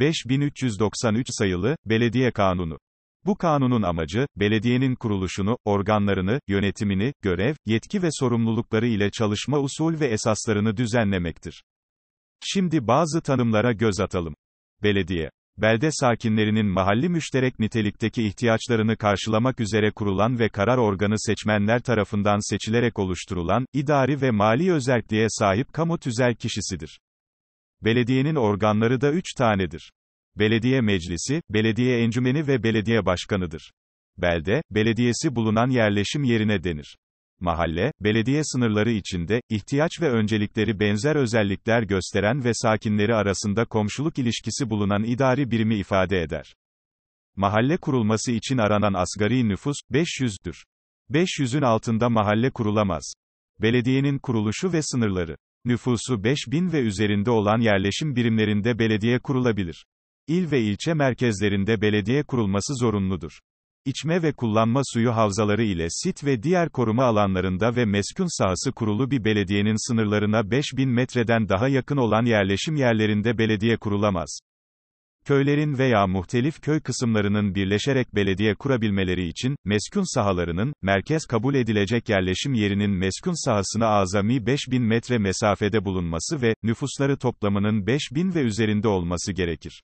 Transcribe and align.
5393 0.00 1.26
sayılı, 1.30 1.76
Belediye 1.86 2.30
Kanunu. 2.30 2.78
Bu 3.26 3.36
kanunun 3.36 3.82
amacı, 3.82 4.26
belediyenin 4.36 4.94
kuruluşunu, 4.94 5.58
organlarını, 5.64 6.40
yönetimini, 6.48 7.12
görev, 7.22 7.54
yetki 7.66 8.02
ve 8.02 8.08
sorumlulukları 8.12 8.86
ile 8.86 9.10
çalışma 9.10 9.58
usul 9.58 10.00
ve 10.00 10.06
esaslarını 10.06 10.76
düzenlemektir. 10.76 11.62
Şimdi 12.44 12.86
bazı 12.86 13.20
tanımlara 13.20 13.72
göz 13.72 14.00
atalım. 14.00 14.34
Belediye 14.82 15.30
belde 15.58 15.88
sakinlerinin 15.92 16.66
mahalli 16.66 17.08
müşterek 17.08 17.58
nitelikteki 17.58 18.26
ihtiyaçlarını 18.26 18.96
karşılamak 18.96 19.60
üzere 19.60 19.90
kurulan 19.90 20.38
ve 20.38 20.48
karar 20.48 20.78
organı 20.78 21.14
seçmenler 21.18 21.82
tarafından 21.82 22.50
seçilerek 22.50 22.98
oluşturulan, 22.98 23.66
idari 23.72 24.22
ve 24.22 24.30
mali 24.30 24.72
özelliğe 24.72 25.26
sahip 25.30 25.72
kamu 25.72 25.98
tüzel 25.98 26.34
kişisidir. 26.34 27.00
Belediyenin 27.82 28.34
organları 28.34 29.00
da 29.00 29.12
üç 29.12 29.24
tanedir. 29.38 29.92
Belediye 30.36 30.80
meclisi, 30.80 31.42
belediye 31.50 31.98
encümeni 31.98 32.46
ve 32.46 32.62
belediye 32.62 33.06
başkanıdır. 33.06 33.72
Belde, 34.16 34.62
belediyesi 34.70 35.36
bulunan 35.36 35.70
yerleşim 35.70 36.24
yerine 36.24 36.64
denir. 36.64 36.96
Mahalle, 37.40 37.92
belediye 38.00 38.44
sınırları 38.44 38.90
içinde, 38.90 39.40
ihtiyaç 39.48 40.00
ve 40.00 40.10
öncelikleri 40.10 40.80
benzer 40.80 41.16
özellikler 41.16 41.82
gösteren 41.82 42.44
ve 42.44 42.54
sakinleri 42.54 43.14
arasında 43.14 43.64
komşuluk 43.64 44.18
ilişkisi 44.18 44.70
bulunan 44.70 45.04
idari 45.04 45.50
birimi 45.50 45.76
ifade 45.76 46.22
eder. 46.22 46.54
Mahalle 47.36 47.76
kurulması 47.76 48.32
için 48.32 48.58
aranan 48.58 48.92
asgari 48.92 49.48
nüfus, 49.48 49.76
500'dür. 49.92 50.64
500'ün 51.10 51.62
altında 51.62 52.08
mahalle 52.08 52.50
kurulamaz. 52.50 53.12
Belediyenin 53.62 54.18
kuruluşu 54.18 54.72
ve 54.72 54.82
sınırları. 54.82 55.36
Nüfusu 55.64 56.24
5000 56.24 56.72
ve 56.72 56.80
üzerinde 56.80 57.30
olan 57.30 57.60
yerleşim 57.60 58.16
birimlerinde 58.16 58.78
belediye 58.78 59.18
kurulabilir. 59.18 59.84
İl 60.28 60.50
ve 60.50 60.60
ilçe 60.60 60.94
merkezlerinde 60.94 61.80
belediye 61.80 62.22
kurulması 62.22 62.74
zorunludur. 62.74 63.38
İçme 63.84 64.22
ve 64.22 64.32
kullanma 64.32 64.80
suyu 64.84 65.16
havzaları 65.16 65.62
ile 65.62 65.86
sit 65.90 66.24
ve 66.24 66.42
diğer 66.42 66.68
koruma 66.68 67.04
alanlarında 67.04 67.76
ve 67.76 67.84
meskun 67.84 68.38
sahası 68.38 68.72
kurulu 68.72 69.10
bir 69.10 69.24
belediyenin 69.24 69.88
sınırlarına 69.88 70.50
5000 70.50 70.88
metreden 70.88 71.48
daha 71.48 71.68
yakın 71.68 71.96
olan 71.96 72.24
yerleşim 72.24 72.76
yerlerinde 72.76 73.38
belediye 73.38 73.76
kurulamaz. 73.76 74.40
Köylerin 75.28 75.78
veya 75.78 76.06
muhtelif 76.06 76.60
köy 76.62 76.80
kısımlarının 76.80 77.54
birleşerek 77.54 78.14
belediye 78.14 78.54
kurabilmeleri 78.54 79.28
için, 79.28 79.56
meskun 79.64 80.14
sahalarının, 80.14 80.72
merkez 80.82 81.26
kabul 81.26 81.54
edilecek 81.54 82.08
yerleşim 82.08 82.54
yerinin 82.54 82.90
meskun 82.90 83.44
sahasına 83.44 83.86
azami 83.86 84.46
5000 84.46 84.82
metre 84.82 85.18
mesafede 85.18 85.84
bulunması 85.84 86.42
ve, 86.42 86.54
nüfusları 86.62 87.18
toplamının 87.18 87.86
5000 87.86 88.34
ve 88.34 88.40
üzerinde 88.40 88.88
olması 88.88 89.32
gerekir. 89.32 89.82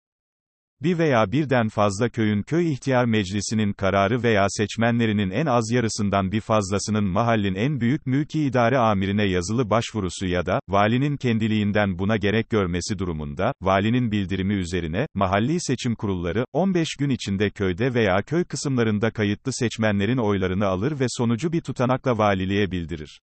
Bir 0.85 0.99
veya 0.99 1.33
birden 1.33 1.69
fazla 1.69 2.09
köyün 2.09 2.43
köy 2.43 2.73
ihtiyar 2.73 3.05
meclisinin 3.05 3.73
kararı 3.73 4.23
veya 4.23 4.47
seçmenlerinin 4.49 5.31
en 5.31 5.47
az 5.47 5.71
yarısından 5.73 6.33
bir 6.33 6.41
fazlasının 6.41 7.05
mahallin 7.05 7.55
en 7.55 7.81
büyük 7.81 8.07
mülki 8.07 8.43
idare 8.45 8.79
amirine 8.79 9.25
yazılı 9.25 9.71
başvurusu 9.71 10.27
ya 10.27 10.47
da, 10.47 10.61
valinin 10.69 11.17
kendiliğinden 11.17 11.99
buna 11.99 12.17
gerek 12.17 12.51
görmesi 12.51 12.99
durumunda, 12.99 13.53
valinin 13.63 14.11
bildirimi 14.11 14.55
üzerine, 14.55 15.07
mahalli 15.15 15.61
seçim 15.61 15.95
kurulları, 15.95 16.45
15 16.53 16.89
gün 16.99 17.11
içinde 17.11 17.51
köyde 17.51 17.95
veya 17.95 18.23
köy 18.23 18.45
kısımlarında 18.45 19.11
kayıtlı 19.11 19.53
seçmenlerin 19.53 20.19
oylarını 20.19 20.67
alır 20.67 21.01
ve 21.01 21.07
sonucu 21.09 21.53
bir 21.53 21.61
tutanakla 21.61 22.19
valiliğe 22.19 22.71
bildirir. 22.71 23.21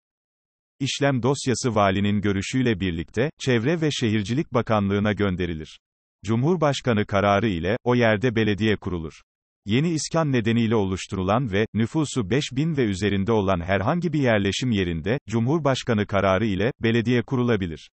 İşlem 0.79 1.23
dosyası 1.23 1.75
valinin 1.75 2.21
görüşüyle 2.21 2.79
birlikte, 2.79 3.29
Çevre 3.39 3.81
ve 3.81 3.89
Şehircilik 3.91 4.53
Bakanlığı'na 4.53 5.13
gönderilir. 5.13 5.79
Cumhurbaşkanı 6.25 7.05
kararı 7.05 7.47
ile, 7.47 7.77
o 7.83 7.95
yerde 7.95 8.35
belediye 8.35 8.75
kurulur. 8.75 9.21
Yeni 9.65 9.89
iskan 9.89 10.31
nedeniyle 10.31 10.75
oluşturulan 10.75 11.51
ve, 11.51 11.65
nüfusu 11.73 12.29
5000 12.29 12.77
ve 12.77 12.83
üzerinde 12.83 13.31
olan 13.31 13.61
herhangi 13.61 14.13
bir 14.13 14.19
yerleşim 14.19 14.71
yerinde, 14.71 15.19
Cumhurbaşkanı 15.29 16.07
kararı 16.07 16.45
ile, 16.45 16.71
belediye 16.79 17.21
kurulabilir. 17.21 17.89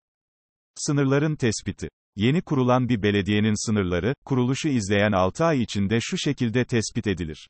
Sınırların 0.75 1.35
tespiti. 1.35 1.89
Yeni 2.15 2.41
kurulan 2.41 2.89
bir 2.89 3.03
belediyenin 3.03 3.65
sınırları, 3.65 4.13
kuruluşu 4.25 4.69
izleyen 4.69 5.11
6 5.11 5.45
ay 5.45 5.61
içinde 5.61 5.99
şu 6.01 6.17
şekilde 6.17 6.65
tespit 6.65 7.07
edilir. 7.07 7.49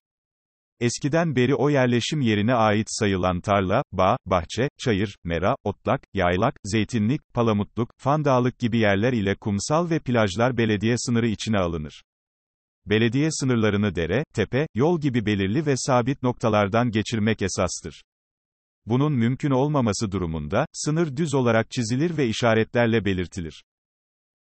Eskiden 0.80 1.36
beri 1.36 1.56
o 1.56 1.70
yerleşim 1.70 2.22
yerine 2.22 2.54
ait 2.54 2.88
sayılan 2.90 3.42
tarla, 3.42 3.84
bağ, 3.92 4.18
bahçe, 4.26 4.70
çayır, 4.78 5.18
mera, 5.24 5.56
otlak, 5.64 6.02
yaylak, 6.14 6.56
zeytinlik, 6.64 7.34
palamutluk, 7.34 7.90
fandağlık 7.98 8.60
gibi 8.60 8.78
yerler 8.78 9.14
ile 9.14 9.36
kumsal 9.36 9.90
ve 9.90 10.00
plajlar 10.00 10.58
belediye 10.58 10.96
sınırı 10.98 11.28
içine 11.28 11.58
alınır. 11.58 12.04
Belediye 12.86 13.32
sınırlarını 13.32 13.96
dere, 13.96 14.24
tepe, 14.34 14.68
yol 14.74 15.02
gibi 15.02 15.26
belirli 15.26 15.66
ve 15.66 15.74
sabit 15.78 16.24
noktalardan 16.24 16.92
geçirmek 16.92 17.42
esastır. 17.42 18.04
Bunun 18.86 19.14
mümkün 19.14 19.52
olmaması 19.52 20.12
durumunda, 20.12 20.66
sınır 20.74 21.18
düz 21.18 21.34
olarak 21.34 21.72
çizilir 21.72 22.18
ve 22.18 22.28
işaretlerle 22.28 23.06
belirtilir. 23.06 23.64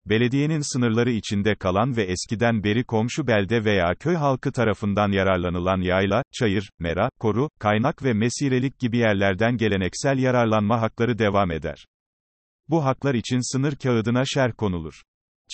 Belediyenin 0.05 0.73
sınırları 0.73 1.11
içinde 1.11 1.55
kalan 1.55 1.97
ve 1.97 2.03
eskiden 2.03 2.63
beri 2.63 2.83
komşu 2.83 3.27
belde 3.27 3.65
veya 3.65 3.95
köy 3.95 4.15
halkı 4.15 4.51
tarafından 4.51 5.11
yararlanılan 5.11 5.81
yayla, 5.81 6.23
çayır, 6.33 6.69
mera, 6.79 7.09
koru, 7.19 7.49
kaynak 7.59 8.03
ve 8.03 8.13
mesirelik 8.13 8.79
gibi 8.79 8.97
yerlerden 8.97 9.57
geleneksel 9.57 10.17
yararlanma 10.17 10.81
hakları 10.81 11.17
devam 11.17 11.51
eder. 11.51 11.85
Bu 12.69 12.85
haklar 12.85 13.13
için 13.13 13.53
sınır 13.53 13.75
kağıdına 13.75 14.23
şer 14.25 14.53
konulur. 14.53 15.03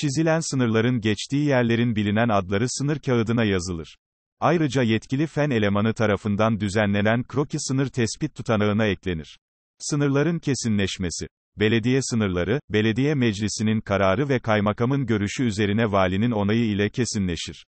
Çizilen 0.01 0.39
sınırların 0.39 1.01
geçtiği 1.01 1.45
yerlerin 1.45 1.95
bilinen 1.95 2.29
adları 2.29 2.65
sınır 2.69 2.99
kağıdına 2.99 3.43
yazılır. 3.43 3.97
Ayrıca 4.39 4.83
yetkili 4.83 5.27
fen 5.27 5.49
elemanı 5.49 5.93
tarafından 5.93 6.59
düzenlenen 6.59 7.23
kroki 7.23 7.57
sınır 7.59 7.87
tespit 7.87 8.35
tutanağına 8.35 8.85
eklenir. 8.85 9.39
Sınırların 9.79 10.39
kesinleşmesi 10.39 11.27
Belediye 11.57 12.01
sınırları, 12.01 12.59
belediye 12.69 13.15
meclisinin 13.15 13.81
kararı 13.81 14.29
ve 14.29 14.39
kaymakamın 14.39 15.05
görüşü 15.05 15.43
üzerine 15.43 15.91
valinin 15.91 16.31
onayı 16.31 16.65
ile 16.65 16.89
kesinleşir. 16.89 17.65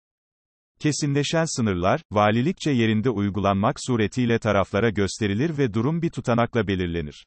Kesinleşen 0.80 1.44
sınırlar, 1.56 2.00
valilikçe 2.12 2.70
yerinde 2.70 3.10
uygulanmak 3.10 3.76
suretiyle 3.80 4.38
taraflara 4.38 4.90
gösterilir 4.90 5.58
ve 5.58 5.74
durum 5.74 6.02
bir 6.02 6.10
tutanakla 6.10 6.66
belirlenir. 6.66 7.26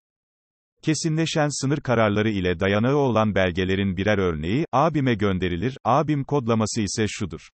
Kesinleşen 0.84 1.62
sınır 1.62 1.78
kararları 1.78 2.30
ile 2.30 2.60
dayanağı 2.60 2.96
olan 2.96 3.36
belgelerin 3.36 3.98
birer 3.98 4.18
örneği, 4.18 4.66
ABİM'e 4.72 5.14
gönderilir, 5.14 5.78
ABİM 5.84 6.24
kodlaması 6.24 6.82
ise 6.82 7.06
şudur. 7.08 7.50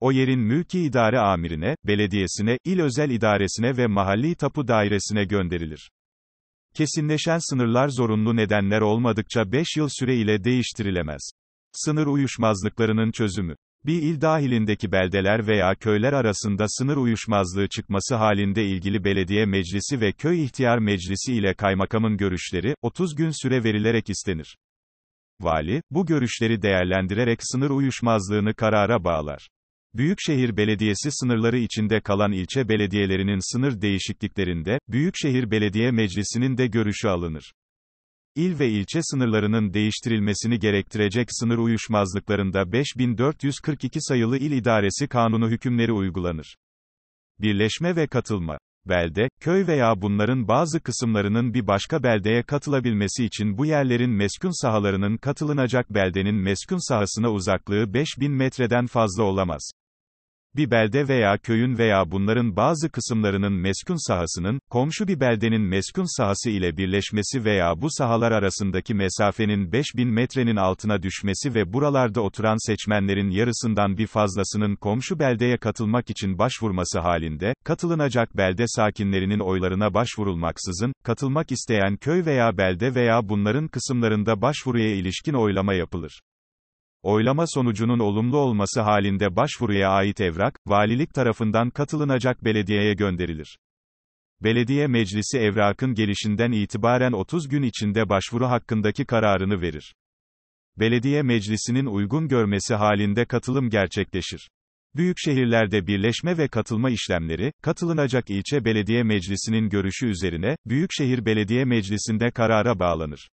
O 0.00 0.12
yerin 0.12 0.40
mülki 0.40 0.80
idare 0.80 1.18
amirine, 1.18 1.76
belediyesine, 1.84 2.58
il 2.64 2.80
özel 2.80 3.10
idaresine 3.10 3.76
ve 3.76 3.86
mahalli 3.86 4.34
tapu 4.34 4.68
dairesine 4.68 5.24
gönderilir. 5.24 5.90
Kesinleşen 6.74 7.38
sınırlar 7.50 7.88
zorunlu 7.88 8.36
nedenler 8.36 8.80
olmadıkça 8.80 9.52
5 9.52 9.66
yıl 9.76 9.88
süre 9.90 10.16
ile 10.16 10.44
değiştirilemez. 10.44 11.30
Sınır 11.72 12.06
uyuşmazlıklarının 12.06 13.10
çözümü. 13.12 13.56
Bir 13.86 14.02
il 14.02 14.20
dahilindeki 14.20 14.92
beldeler 14.92 15.46
veya 15.46 15.74
köyler 15.74 16.12
arasında 16.12 16.64
sınır 16.68 16.96
uyuşmazlığı 16.96 17.68
çıkması 17.68 18.14
halinde 18.14 18.64
ilgili 18.64 19.04
belediye 19.04 19.46
meclisi 19.46 20.00
ve 20.00 20.12
köy 20.12 20.44
ihtiyar 20.44 20.78
meclisi 20.78 21.34
ile 21.34 21.54
kaymakamın 21.54 22.16
görüşleri, 22.16 22.74
30 22.82 23.14
gün 23.14 23.42
süre 23.42 23.64
verilerek 23.64 24.10
istenir. 24.10 24.56
Vali, 25.40 25.82
bu 25.90 26.06
görüşleri 26.06 26.62
değerlendirerek 26.62 27.38
sınır 27.42 27.70
uyuşmazlığını 27.70 28.54
karara 28.54 29.04
bağlar. 29.04 29.48
Büyükşehir 29.94 30.56
Belediyesi 30.56 31.08
sınırları 31.10 31.58
içinde 31.58 32.00
kalan 32.00 32.32
ilçe 32.32 32.68
belediyelerinin 32.68 33.52
sınır 33.52 33.80
değişikliklerinde, 33.80 34.78
Büyükşehir 34.88 35.50
Belediye 35.50 35.90
Meclisi'nin 35.90 36.58
de 36.58 36.66
görüşü 36.66 37.08
alınır. 37.08 37.52
İl 38.36 38.58
ve 38.58 38.68
ilçe 38.68 39.00
sınırlarının 39.02 39.74
değiştirilmesini 39.74 40.58
gerektirecek 40.58 41.28
sınır 41.30 41.58
uyuşmazlıklarında 41.58 42.72
5442 42.72 43.98
sayılı 44.00 44.38
İl 44.38 44.52
İdaresi 44.52 45.08
Kanunu 45.08 45.50
hükümleri 45.50 45.92
uygulanır. 45.92 46.56
Birleşme 47.40 47.96
ve 47.96 48.06
katılma 48.06 48.58
belde, 48.88 49.28
köy 49.40 49.66
veya 49.66 50.02
bunların 50.02 50.48
bazı 50.48 50.80
kısımlarının 50.80 51.54
bir 51.54 51.66
başka 51.66 52.02
beldeye 52.02 52.42
katılabilmesi 52.42 53.24
için 53.24 53.58
bu 53.58 53.66
yerlerin 53.66 54.10
meskun 54.10 54.62
sahalarının 54.62 55.16
katılınacak 55.16 55.90
beldenin 55.90 56.34
meskun 56.34 56.88
sahasına 56.88 57.30
uzaklığı 57.30 57.94
5000 57.94 58.32
metreden 58.32 58.86
fazla 58.86 59.22
olamaz 59.22 59.81
bir 60.56 60.70
belde 60.70 61.08
veya 61.08 61.38
köyün 61.38 61.78
veya 61.78 62.10
bunların 62.10 62.56
bazı 62.56 62.90
kısımlarının 62.90 63.52
meskun 63.52 64.08
sahasının, 64.08 64.60
komşu 64.70 65.08
bir 65.08 65.20
beldenin 65.20 65.62
meskun 65.62 66.16
sahası 66.16 66.50
ile 66.50 66.76
birleşmesi 66.76 67.44
veya 67.44 67.82
bu 67.82 67.86
sahalar 67.90 68.32
arasındaki 68.32 68.94
mesafenin 68.94 69.72
5000 69.72 70.08
metrenin 70.08 70.56
altına 70.56 71.02
düşmesi 71.02 71.54
ve 71.54 71.72
buralarda 71.72 72.20
oturan 72.20 72.66
seçmenlerin 72.66 73.30
yarısından 73.30 73.98
bir 73.98 74.06
fazlasının 74.06 74.76
komşu 74.76 75.18
beldeye 75.18 75.56
katılmak 75.56 76.10
için 76.10 76.38
başvurması 76.38 77.00
halinde, 77.00 77.54
katılınacak 77.64 78.36
belde 78.36 78.64
sakinlerinin 78.66 79.40
oylarına 79.40 79.94
başvurulmaksızın, 79.94 80.92
katılmak 81.04 81.52
isteyen 81.52 81.96
köy 81.96 82.24
veya 82.26 82.56
belde 82.58 82.94
veya 82.94 83.28
bunların 83.28 83.68
kısımlarında 83.68 84.42
başvuruya 84.42 84.94
ilişkin 84.94 85.34
oylama 85.34 85.74
yapılır. 85.74 86.20
Oylama 87.02 87.44
sonucunun 87.46 87.98
olumlu 87.98 88.36
olması 88.36 88.80
halinde 88.80 89.36
başvuruya 89.36 89.88
ait 89.88 90.20
evrak, 90.20 90.58
valilik 90.66 91.14
tarafından 91.14 91.70
katılınacak 91.70 92.44
belediyeye 92.44 92.94
gönderilir. 92.94 93.58
Belediye 94.40 94.86
meclisi 94.86 95.38
evrakın 95.38 95.94
gelişinden 95.94 96.52
itibaren 96.52 97.12
30 97.12 97.48
gün 97.48 97.62
içinde 97.62 98.08
başvuru 98.08 98.46
hakkındaki 98.46 99.04
kararını 99.04 99.60
verir. 99.60 99.94
Belediye 100.78 101.22
meclisinin 101.22 101.86
uygun 101.86 102.28
görmesi 102.28 102.74
halinde 102.74 103.24
katılım 103.24 103.70
gerçekleşir. 103.70 104.50
Büyük 104.96 105.16
şehirlerde 105.18 105.86
birleşme 105.86 106.38
ve 106.38 106.48
katılma 106.48 106.90
işlemleri, 106.90 107.52
katılınacak 107.62 108.30
ilçe 108.30 108.64
belediye 108.64 109.02
meclisinin 109.02 109.68
görüşü 109.68 110.06
üzerine, 110.06 110.56
Büyükşehir 110.66 111.24
Belediye 111.24 111.64
Meclisi'nde 111.64 112.30
karara 112.30 112.78
bağlanır. 112.78 113.28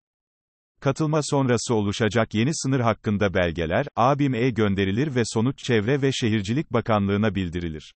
Katılma 0.80 1.20
sonrası 1.22 1.74
oluşacak 1.74 2.34
yeni 2.34 2.50
sınır 2.54 2.80
hakkında 2.80 3.34
belgeler, 3.34 3.86
ABİM'e 3.96 4.50
gönderilir 4.50 5.14
ve 5.14 5.22
sonuç 5.24 5.58
Çevre 5.64 6.02
ve 6.02 6.12
Şehircilik 6.12 6.72
Bakanlığı'na 6.72 7.34
bildirilir. 7.34 7.94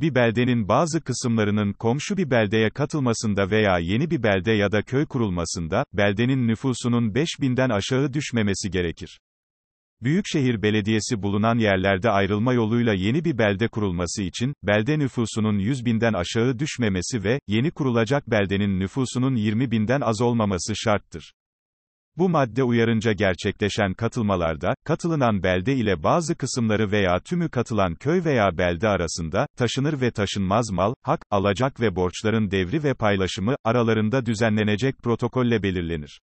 Bir 0.00 0.14
beldenin 0.14 0.68
bazı 0.68 1.00
kısımlarının 1.00 1.72
komşu 1.72 2.16
bir 2.16 2.30
beldeye 2.30 2.70
katılmasında 2.70 3.50
veya 3.50 3.78
yeni 3.78 4.10
bir 4.10 4.22
belde 4.22 4.52
ya 4.52 4.72
da 4.72 4.82
köy 4.82 5.06
kurulmasında, 5.06 5.84
beldenin 5.92 6.48
nüfusunun 6.48 7.14
5000'den 7.14 7.70
aşağı 7.70 8.12
düşmemesi 8.12 8.70
gerekir. 8.70 9.20
Büyükşehir 10.02 10.62
Belediyesi 10.62 11.22
bulunan 11.22 11.58
yerlerde 11.58 12.10
ayrılma 12.10 12.52
yoluyla 12.52 12.94
yeni 12.94 13.24
bir 13.24 13.38
belde 13.38 13.68
kurulması 13.68 14.22
için, 14.22 14.54
belde 14.62 14.98
nüfusunun 14.98 15.58
100 15.58 15.84
binden 15.84 16.12
aşağı 16.12 16.58
düşmemesi 16.58 17.24
ve, 17.24 17.40
yeni 17.46 17.70
kurulacak 17.70 18.30
beldenin 18.30 18.80
nüfusunun 18.80 19.34
20 19.34 19.70
binden 19.70 20.00
az 20.00 20.20
olmaması 20.20 20.72
şarttır. 20.76 21.32
Bu 22.20 22.28
madde 22.28 22.62
uyarınca 22.62 23.12
gerçekleşen 23.12 23.94
katılmalarda, 23.94 24.74
katılınan 24.84 25.42
belde 25.42 25.74
ile 25.74 26.02
bazı 26.02 26.36
kısımları 26.36 26.92
veya 26.92 27.20
tümü 27.20 27.48
katılan 27.48 27.94
köy 27.94 28.24
veya 28.24 28.58
belde 28.58 28.88
arasında, 28.88 29.46
taşınır 29.58 30.00
ve 30.00 30.10
taşınmaz 30.10 30.70
mal, 30.70 30.94
hak, 31.02 31.20
alacak 31.30 31.80
ve 31.80 31.96
borçların 31.96 32.50
devri 32.50 32.84
ve 32.84 32.94
paylaşımı, 32.94 33.54
aralarında 33.64 34.26
düzenlenecek 34.26 34.98
protokolle 34.98 35.62
belirlenir. 35.62 36.20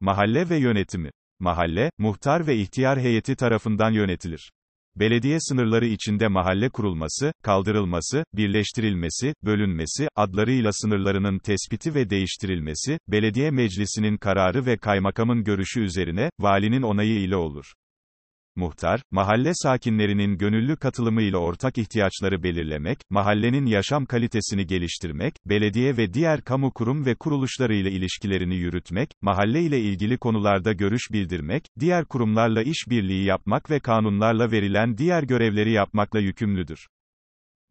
Mahalle 0.00 0.50
ve 0.50 0.56
yönetimi 0.56 1.10
Mahalle, 1.40 1.90
muhtar 1.98 2.46
ve 2.46 2.56
ihtiyar 2.56 3.00
heyeti 3.00 3.36
tarafından 3.36 3.90
yönetilir. 3.90 4.50
Belediye 4.96 5.40
sınırları 5.40 5.86
içinde 5.86 6.28
mahalle 6.28 6.68
kurulması, 6.68 7.32
kaldırılması, 7.42 8.24
birleştirilmesi, 8.34 9.34
bölünmesi, 9.44 10.08
adlarıyla 10.16 10.70
sınırlarının 10.72 11.38
tespiti 11.38 11.94
ve 11.94 12.10
değiştirilmesi, 12.10 12.98
belediye 13.08 13.50
meclisinin 13.50 14.16
kararı 14.16 14.66
ve 14.66 14.76
kaymakamın 14.76 15.44
görüşü 15.44 15.80
üzerine, 15.80 16.30
valinin 16.40 16.82
onayı 16.82 17.20
ile 17.20 17.36
olur. 17.36 17.64
Muhtar, 18.56 19.02
mahalle 19.10 19.50
sakinlerinin 19.54 20.38
gönüllü 20.38 20.76
katılımıyla 20.76 21.38
ortak 21.38 21.78
ihtiyaçları 21.78 22.42
belirlemek, 22.42 22.98
mahallenin 23.10 23.66
yaşam 23.66 24.06
kalitesini 24.06 24.66
geliştirmek, 24.66 25.34
belediye 25.46 25.96
ve 25.96 26.14
diğer 26.14 26.42
kamu 26.42 26.72
kurum 26.72 27.06
ve 27.06 27.14
kuruluşlarıyla 27.14 27.90
ilişkilerini 27.90 28.56
yürütmek, 28.56 29.10
mahalle 29.22 29.62
ile 29.62 29.80
ilgili 29.80 30.18
konularda 30.18 30.72
görüş 30.72 31.02
bildirmek, 31.12 31.64
diğer 31.80 32.04
kurumlarla 32.04 32.62
işbirliği 32.62 33.24
yapmak 33.24 33.70
ve 33.70 33.80
kanunlarla 33.80 34.50
verilen 34.50 34.98
diğer 34.98 35.22
görevleri 35.22 35.72
yapmakla 35.72 36.20
yükümlüdür. 36.20 36.86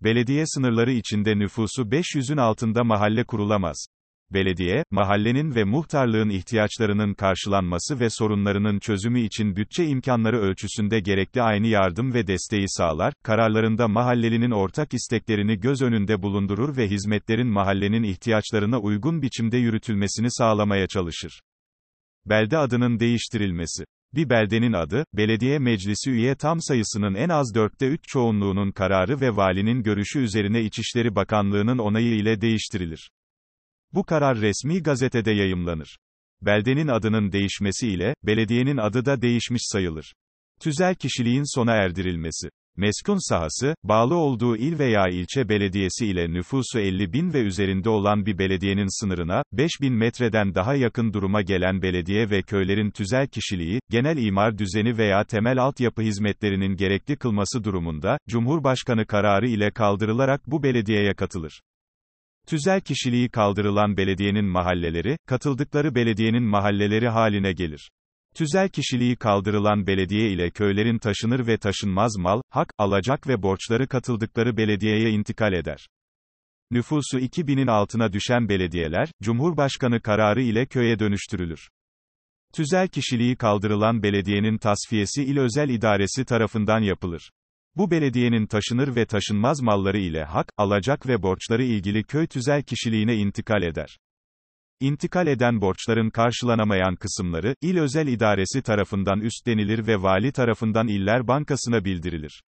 Belediye 0.02 0.44
sınırları 0.48 0.92
içinde 0.92 1.40
nüfusu 1.40 1.82
500'ün 1.82 2.38
altında 2.38 2.84
mahalle 2.84 3.24
kurulamaz. 3.24 3.88
Belediye, 4.34 4.84
mahallenin 4.92 5.56
ve 5.56 5.64
muhtarlığın 5.64 6.30
ihtiyaçlarının 6.30 7.14
karşılanması 7.14 8.00
ve 8.00 8.10
sorunlarının 8.10 8.80
çözümü 8.80 9.20
için 9.20 9.56
bütçe 9.56 9.86
imkanları 9.86 10.38
ölçüsünde 10.40 11.00
gerekli 11.00 11.42
aynı 11.42 11.68
yardım 11.68 12.14
ve 12.14 12.28
desteği 12.28 12.66
sağlar, 12.68 13.14
kararlarında 13.24 13.88
mahallelinin 13.88 14.52
ortak 14.52 14.94
isteklerini 14.94 15.60
göz 15.60 15.82
önünde 15.82 16.22
bulundurur 16.22 16.78
ve 16.78 16.88
hizmetlerin 16.88 17.48
mahallenin 17.48 18.04
ihtiyaçlarına 18.04 18.80
uygun 18.80 19.22
biçimde 19.22 19.58
yürütülmesini 19.58 20.28
sağlamaya 20.32 20.88
çalışır. 20.88 21.42
Belde 22.26 22.58
adının 22.58 23.00
değiştirilmesi 23.00 23.84
bir 24.16 24.30
beldenin 24.30 24.74
adı, 24.74 25.06
belediye 25.14 25.60
meclisi 25.60 26.12
üye 26.12 26.36
tam 26.36 26.62
sayısının 26.62 27.16
en 27.16 27.30
az 27.30 27.56
dörtte 27.56 27.88
üç 27.88 28.02
çoğunluğunun 28.08 28.72
kararı 28.72 29.22
ve 29.22 29.36
valinin 29.36 29.84
görüşü 29.84 30.20
üzerine 30.20 30.62
İçişleri 30.62 31.16
Bakanlığı'nın 31.16 31.78
onayı 31.78 32.16
ile 32.16 32.42
değiştirilir. 32.42 33.10
Bu 33.94 34.04
karar 34.04 34.38
resmi 34.42 34.84
gazetede 34.84 35.32
yayımlanır. 35.32 35.98
Beldenin 36.42 36.88
adının 36.88 37.32
değişmesi 37.32 37.88
ile, 37.88 38.14
belediyenin 38.24 38.78
adı 38.78 39.06
da 39.06 39.22
değişmiş 39.22 39.62
sayılır. 39.66 40.14
Tüzel 40.62 40.96
kişiliğin 40.96 41.56
sona 41.56 41.74
erdirilmesi. 41.74 42.50
Meskun 42.78 43.30
sahası, 43.30 43.76
bağlı 43.84 44.16
olduğu 44.16 44.58
il 44.58 44.80
veya 44.80 45.08
ilçe 45.08 45.50
belediyesi 45.50 46.06
ile 46.06 46.34
nüfusu 46.34 46.80
50 46.80 47.14
bin 47.14 47.34
ve 47.34 47.42
üzerinde 47.42 47.90
olan 47.90 48.26
bir 48.26 48.38
belediyenin 48.38 49.02
sınırına, 49.02 49.44
5 49.52 49.72
bin 49.82 49.94
metreden 49.94 50.56
daha 50.56 50.76
yakın 50.76 51.14
duruma 51.14 51.42
gelen 51.42 51.82
belediye 51.82 52.30
ve 52.30 52.42
köylerin 52.42 52.92
tüzel 52.92 53.28
kişiliği, 53.28 53.80
genel 53.90 54.18
imar 54.18 54.58
düzeni 54.58 54.98
veya 54.98 55.24
temel 55.24 55.58
altyapı 55.58 56.02
hizmetlerinin 56.02 56.76
gerekli 56.76 57.16
kılması 57.16 57.64
durumunda, 57.64 58.18
Cumhurbaşkanı 58.30 59.06
kararı 59.06 59.48
ile 59.48 59.72
kaldırılarak 59.72 60.42
bu 60.48 60.64
belediyeye 60.64 61.14
katılır. 61.14 61.62
Tüzel 62.50 62.82
kişiliği 62.82 63.30
kaldırılan 63.30 63.98
belediyenin 63.98 64.46
mahalleleri, 64.46 65.18
katıldıkları 65.26 65.96
belediyenin 65.96 66.44
mahalleleri 66.44 67.10
haline 67.10 67.54
gelir. 67.54 67.92
Tüzel 68.36 68.70
kişiliği 68.70 69.16
kaldırılan 69.16 69.88
belediye 69.88 70.30
ile 70.30 70.50
köylerin 70.50 70.98
taşınır 70.98 71.48
ve 71.48 71.58
taşınmaz 71.58 72.18
mal, 72.18 72.42
hak, 72.50 72.74
alacak 72.78 73.28
ve 73.28 73.44
borçları 73.44 73.88
katıldıkları 73.88 74.58
belediyeye 74.58 75.10
intikal 75.10 75.54
eder. 75.54 75.88
Nüfusu 76.72 77.20
2000'in 77.20 77.68
altına 77.68 78.14
düşen 78.14 78.50
belediyeler, 78.50 79.10
Cumhurbaşkanı 79.24 80.02
kararı 80.02 80.42
ile 80.42 80.66
köye 80.66 81.00
dönüştürülür. 81.00 81.70
Tüzel 82.54 82.88
kişiliği 82.88 83.36
kaldırılan 83.36 84.04
belediyenin 84.04 84.58
tasfiyesi 84.58 85.24
il 85.24 85.38
özel 85.38 85.70
idaresi 85.70 86.26
tarafından 86.26 86.80
yapılır. 86.80 87.30
Bu 87.76 87.92
belediyenin 87.92 88.46
taşınır 88.46 88.96
ve 88.96 89.06
taşınmaz 89.06 89.62
malları 89.62 89.98
ile 89.98 90.24
hak, 90.24 90.48
alacak 90.58 91.08
ve 91.08 91.22
borçları 91.22 91.64
ilgili 91.64 92.04
köy 92.04 92.28
tüzel 92.28 92.64
kişiliğine 92.64 93.16
intikal 93.16 93.64
eder. 93.64 93.98
İntikal 94.80 95.28
eden 95.28 95.62
borçların 95.62 96.10
karşılanamayan 96.10 96.96
kısımları, 96.96 97.56
il 97.62 97.78
özel 97.80 98.08
idaresi 98.08 98.62
tarafından 98.62 99.20
üstlenilir 99.20 99.88
ve 99.88 100.02
vali 100.02 100.32
tarafından 100.32 100.88
İller 100.88 101.28
Bankası'na 101.28 101.86
bildirilir. 101.86 102.42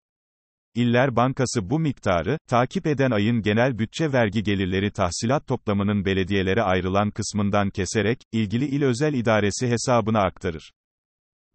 İller 0.75 1.15
Bankası 1.15 1.69
bu 1.69 1.79
miktarı, 1.79 2.37
takip 2.47 2.87
eden 2.87 3.11
ayın 3.11 3.41
genel 3.41 3.79
bütçe 3.79 4.13
vergi 4.13 4.43
gelirleri 4.43 4.91
tahsilat 4.91 5.47
toplamının 5.47 6.05
belediyelere 6.05 6.61
ayrılan 6.61 7.11
kısmından 7.11 7.69
keserek, 7.69 8.19
ilgili 8.31 8.65
il 8.65 8.83
özel 8.83 9.13
idaresi 9.13 9.67
hesabına 9.67 10.19
aktarır. 10.19 10.71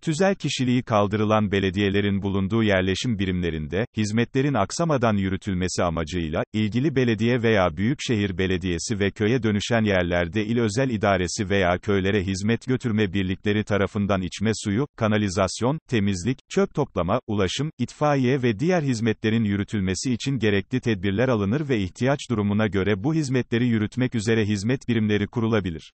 Tüzel 0.05 0.35
kişiliği 0.35 0.83
kaldırılan 0.83 1.53
belediyelerin 1.53 2.23
bulunduğu 2.23 2.63
yerleşim 2.63 3.19
birimlerinde, 3.19 3.87
hizmetlerin 3.97 4.55
aksamadan 4.55 5.17
yürütülmesi 5.17 5.83
amacıyla, 5.83 6.43
ilgili 6.53 6.97
belediye 6.97 7.43
veya 7.43 7.77
büyükşehir 7.77 8.39
belediyesi 8.39 9.01
ve 9.01 9.11
köye 9.11 9.43
dönüşen 9.43 9.85
yerlerde 9.85 10.45
il 10.45 10.59
özel 10.59 10.91
idaresi 10.91 11.51
veya 11.51 11.79
köylere 11.79 12.23
hizmet 12.23 12.67
götürme 12.67 13.13
birlikleri 13.13 13.65
tarafından 13.65 14.23
içme 14.23 14.51
suyu, 14.55 14.87
kanalizasyon, 14.97 15.79
temizlik, 15.89 16.39
çöp 16.51 16.75
toplama, 16.75 17.21
ulaşım, 17.27 17.71
itfaiye 17.79 18.43
ve 18.43 18.59
diğer 18.59 18.83
hizmetlerin 18.83 19.45
yürütülmesi 19.45 20.13
için 20.13 20.39
gerekli 20.39 20.81
tedbirler 20.81 21.29
alınır 21.29 21.69
ve 21.69 21.79
ihtiyaç 21.79 22.19
durumuna 22.31 22.67
göre 22.67 23.05
bu 23.05 23.15
hizmetleri 23.15 23.67
yürütmek 23.67 24.15
üzere 24.15 24.45
hizmet 24.45 24.89
birimleri 24.89 25.27
kurulabilir. 25.27 25.93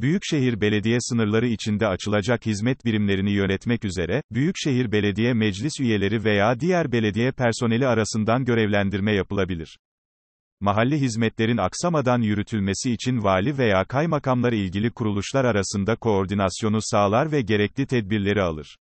Büyükşehir 0.00 0.60
Belediye 0.60 0.96
sınırları 1.00 1.46
içinde 1.46 1.86
açılacak 1.86 2.46
hizmet 2.46 2.84
birimlerini 2.84 3.32
yönetmek 3.32 3.84
üzere, 3.84 4.22
Büyükşehir 4.30 4.92
Belediye 4.92 5.34
Meclis 5.34 5.80
üyeleri 5.80 6.24
veya 6.24 6.60
diğer 6.60 6.92
belediye 6.92 7.32
personeli 7.32 7.86
arasından 7.86 8.44
görevlendirme 8.44 9.12
yapılabilir. 9.12 9.78
Mahalle 10.60 10.96
hizmetlerin 11.00 11.56
aksamadan 11.56 12.20
yürütülmesi 12.20 12.92
için 12.92 13.24
vali 13.24 13.58
veya 13.58 13.84
kaymakamlar 13.84 14.52
ilgili 14.52 14.90
kuruluşlar 14.90 15.44
arasında 15.44 15.96
koordinasyonu 15.96 16.78
sağlar 16.80 17.32
ve 17.32 17.40
gerekli 17.40 17.86
tedbirleri 17.86 18.42
alır. 18.42 18.76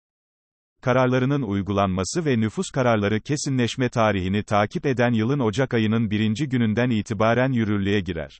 Kararlarının 0.81 1.41
uygulanması 1.41 2.25
ve 2.25 2.39
nüfus 2.39 2.69
kararları 2.69 3.21
kesinleşme 3.21 3.89
tarihini 3.89 4.43
takip 4.43 4.85
eden 4.85 5.13
yılın 5.13 5.39
Ocak 5.39 5.73
ayının 5.73 6.11
birinci 6.11 6.49
gününden 6.49 6.89
itibaren 6.89 7.51
yürürlüğe 7.51 7.99
girer 7.99 8.39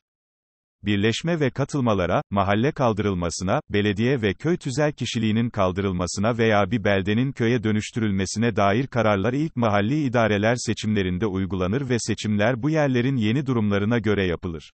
birleşme 0.84 1.40
ve 1.40 1.50
katılmalara, 1.50 2.22
mahalle 2.30 2.72
kaldırılmasına, 2.72 3.62
belediye 3.70 4.22
ve 4.22 4.34
köy 4.34 4.58
tüzel 4.58 4.92
kişiliğinin 4.92 5.50
kaldırılmasına 5.50 6.38
veya 6.38 6.72
bir 6.72 6.84
beldenin 6.84 7.32
köye 7.32 7.64
dönüştürülmesine 7.64 8.56
dair 8.56 8.88
kararlar 8.88 9.34
ilk 9.34 9.56
mahalli 9.56 10.04
idareler 10.04 10.56
seçimlerinde 10.56 11.26
uygulanır 11.26 11.90
ve 11.90 12.00
seçimler 12.00 12.64
bu 12.64 12.70
yerlerin 12.70 13.16
yeni 13.16 13.46
durumlarına 13.46 14.00
göre 14.00 14.26
yapılır. 14.26 14.72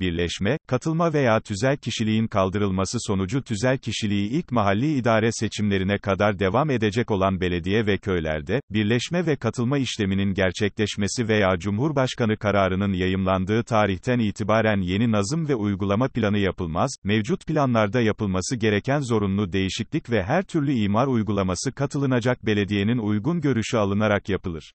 Birleşme, 0.00 0.58
katılma 0.66 1.12
veya 1.12 1.40
tüzel 1.40 1.76
kişiliğin 1.76 2.26
kaldırılması 2.26 2.98
sonucu 3.00 3.42
tüzel 3.42 3.78
kişiliği 3.78 4.30
ilk 4.30 4.52
mahalli 4.52 4.94
idare 4.94 5.32
seçimlerine 5.32 5.98
kadar 5.98 6.38
devam 6.38 6.70
edecek 6.70 7.10
olan 7.10 7.40
belediye 7.40 7.86
ve 7.86 7.98
köylerde, 7.98 8.60
birleşme 8.70 9.26
ve 9.26 9.36
katılma 9.36 9.78
işleminin 9.78 10.34
gerçekleşmesi 10.34 11.28
veya 11.28 11.58
Cumhurbaşkanı 11.58 12.36
kararının 12.36 12.92
yayımlandığı 12.92 13.62
tarihten 13.62 14.18
itibaren 14.18 14.80
yeni 14.80 15.12
nazım 15.12 15.48
ve 15.48 15.54
uygulama 15.54 16.08
planı 16.08 16.38
yapılmaz, 16.38 16.90
mevcut 17.04 17.46
planlarda 17.46 18.00
yapılması 18.00 18.56
gereken 18.56 19.00
zorunlu 19.00 19.52
değişiklik 19.52 20.10
ve 20.10 20.22
her 20.22 20.42
türlü 20.42 20.72
imar 20.72 21.06
uygulaması 21.06 21.72
katılınacak 21.72 22.46
belediyenin 22.46 22.98
uygun 22.98 23.40
görüşü 23.40 23.76
alınarak 23.76 24.28
yapılır. 24.28 24.72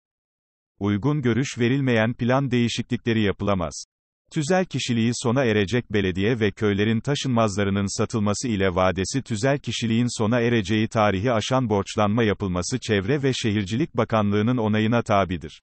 Uygun 0.79 1.23
görüş 1.23 1.59
verilmeyen 1.59 2.15
plan 2.15 2.51
değişiklikleri 2.51 3.23
yapılamaz. 3.23 3.94
Tüzel 4.33 4.65
kişiliği 4.65 5.11
sona 5.15 5.45
erecek 5.45 5.93
belediye 5.93 6.41
ve 6.41 6.51
köylerin 6.51 7.01
taşınmazlarının 7.01 7.99
satılması 7.99 8.49
ile 8.49 8.75
vadesi 8.75 9.23
tüzel 9.23 9.59
kişiliğin 9.59 10.19
sona 10.19 10.41
ereceği 10.41 10.89
tarihi 10.89 11.33
aşan 11.33 11.69
borçlanma 11.69 12.25
yapılması 12.25 12.79
Çevre 12.79 13.23
ve 13.23 13.33
Şehircilik 13.33 13.97
Bakanlığı'nın 13.97 14.57
onayına 14.57 15.03
tabidir. 15.03 15.63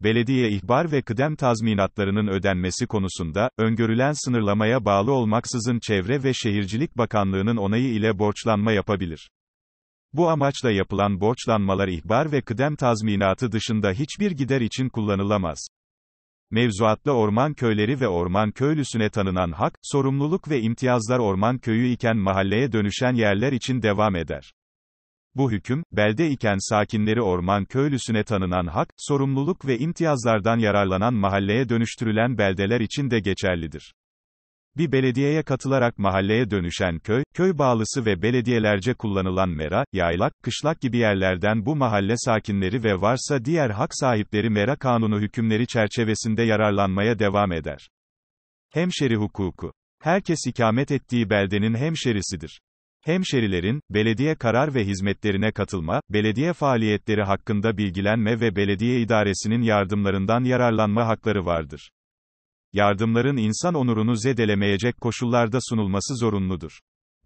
Belediye 0.00 0.50
ihbar 0.50 0.92
ve 0.92 1.02
kıdem 1.02 1.36
tazminatlarının 1.36 2.26
ödenmesi 2.26 2.86
konusunda, 2.86 3.50
öngörülen 3.58 4.12
sınırlamaya 4.24 4.84
bağlı 4.84 5.12
olmaksızın 5.12 5.78
Çevre 5.82 6.22
ve 6.22 6.34
Şehircilik 6.34 6.98
Bakanlığı'nın 6.98 7.56
onayı 7.56 7.94
ile 7.94 8.18
borçlanma 8.18 8.72
yapabilir. 8.72 9.30
Bu 10.12 10.28
amaçla 10.28 10.70
yapılan 10.70 11.20
borçlanmalar 11.20 11.88
ihbar 11.88 12.32
ve 12.32 12.40
kıdem 12.40 12.76
tazminatı 12.76 13.52
dışında 13.52 13.90
hiçbir 13.90 14.30
gider 14.30 14.60
için 14.60 14.88
kullanılamaz. 14.88 15.68
Mevzuatlı 16.50 17.12
orman 17.12 17.54
köyleri 17.54 18.00
ve 18.00 18.08
orman 18.08 18.50
köylüsüne 18.50 19.10
tanınan 19.10 19.52
hak, 19.52 19.78
sorumluluk 19.82 20.50
ve 20.50 20.60
imtiyazlar 20.60 21.18
orman 21.18 21.58
köyü 21.58 21.88
iken 21.88 22.16
mahalleye 22.16 22.72
dönüşen 22.72 23.14
yerler 23.14 23.52
için 23.52 23.82
devam 23.82 24.16
eder. 24.16 24.52
Bu 25.34 25.50
hüküm, 25.52 25.84
belde 25.92 26.30
iken 26.30 26.56
sakinleri 26.60 27.22
orman 27.22 27.64
köylüsüne 27.64 28.24
tanınan 28.24 28.66
hak, 28.66 28.88
sorumluluk 28.96 29.66
ve 29.66 29.78
imtiyazlardan 29.78 30.58
yararlanan 30.58 31.14
mahalleye 31.14 31.68
dönüştürülen 31.68 32.38
beldeler 32.38 32.80
için 32.80 33.10
de 33.10 33.20
geçerlidir. 33.20 33.94
Bir 34.76 34.92
belediyeye 34.92 35.42
katılarak 35.42 35.98
mahalleye 35.98 36.50
dönüşen 36.50 36.98
köy, 36.98 37.22
köy 37.34 37.58
bağlısı 37.58 38.04
ve 38.04 38.22
belediyelerce 38.22 38.94
kullanılan 38.94 39.48
mera, 39.48 39.84
yaylak, 39.92 40.32
kışlak 40.42 40.80
gibi 40.80 40.96
yerlerden 40.96 41.66
bu 41.66 41.76
mahalle 41.76 42.14
sakinleri 42.16 42.84
ve 42.84 43.00
varsa 43.00 43.44
diğer 43.44 43.70
hak 43.70 43.90
sahipleri 43.94 44.50
mera 44.50 44.76
kanunu 44.76 45.20
hükümleri 45.20 45.66
çerçevesinde 45.66 46.42
yararlanmaya 46.42 47.18
devam 47.18 47.52
eder. 47.52 47.88
Hemşeri 48.72 49.16
hukuku. 49.16 49.72
Herkes 50.02 50.38
ikamet 50.46 50.90
ettiği 50.90 51.30
beldenin 51.30 51.74
hemşerisidir. 51.74 52.60
Hemşerilerin, 53.04 53.80
belediye 53.90 54.34
karar 54.34 54.74
ve 54.74 54.84
hizmetlerine 54.84 55.52
katılma, 55.52 56.00
belediye 56.10 56.52
faaliyetleri 56.52 57.22
hakkında 57.22 57.76
bilgilenme 57.76 58.40
ve 58.40 58.56
belediye 58.56 59.00
idaresinin 59.00 59.62
yardımlarından 59.62 60.44
yararlanma 60.44 61.06
hakları 61.06 61.46
vardır. 61.46 61.90
Yardımların 62.72 63.36
insan 63.36 63.74
onurunu 63.74 64.16
zedelemeyecek 64.16 65.00
koşullarda 65.00 65.58
sunulması 65.60 66.16
zorunludur. 66.16 66.78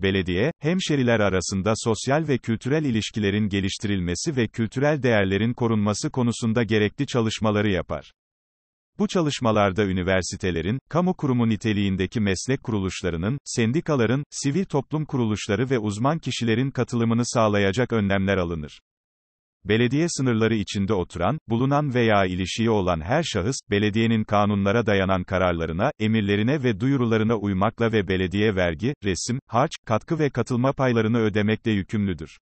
Belediye, 0.02 0.52
hemşeriler 0.60 1.20
arasında 1.20 1.72
sosyal 1.76 2.28
ve 2.28 2.38
kültürel 2.38 2.84
ilişkilerin 2.84 3.48
geliştirilmesi 3.48 4.36
ve 4.36 4.48
kültürel 4.48 5.02
değerlerin 5.02 5.54
korunması 5.54 6.10
konusunda 6.10 6.62
gerekli 6.62 7.06
çalışmaları 7.06 7.70
yapar. 7.70 8.12
Bu 8.98 9.08
çalışmalarda 9.08 9.84
üniversitelerin, 9.84 10.78
kamu 10.88 11.14
kurumu 11.14 11.48
niteliğindeki 11.48 12.20
meslek 12.20 12.62
kuruluşlarının, 12.62 13.38
sendikaların, 13.44 14.24
sivil 14.30 14.64
toplum 14.64 15.04
kuruluşları 15.04 15.70
ve 15.70 15.78
uzman 15.78 16.18
kişilerin 16.18 16.70
katılımını 16.70 17.22
sağlayacak 17.24 17.92
önlemler 17.92 18.36
alınır. 18.36 18.80
Belediye 19.64 20.08
sınırları 20.08 20.54
içinde 20.54 20.94
oturan, 20.94 21.38
bulunan 21.48 21.94
veya 21.94 22.24
ilişiği 22.24 22.70
olan 22.70 23.00
her 23.00 23.22
şahıs, 23.22 23.56
belediyenin 23.70 24.24
kanunlara 24.24 24.86
dayanan 24.86 25.24
kararlarına, 25.24 25.90
emirlerine 25.98 26.62
ve 26.62 26.80
duyurularına 26.80 27.36
uymakla 27.36 27.92
ve 27.92 28.08
belediye 28.08 28.56
vergi, 28.56 28.94
resim, 29.04 29.38
harç, 29.46 29.70
katkı 29.86 30.18
ve 30.18 30.30
katılma 30.30 30.72
paylarını 30.72 31.18
ödemekle 31.18 31.70
yükümlüdür. 31.70 32.38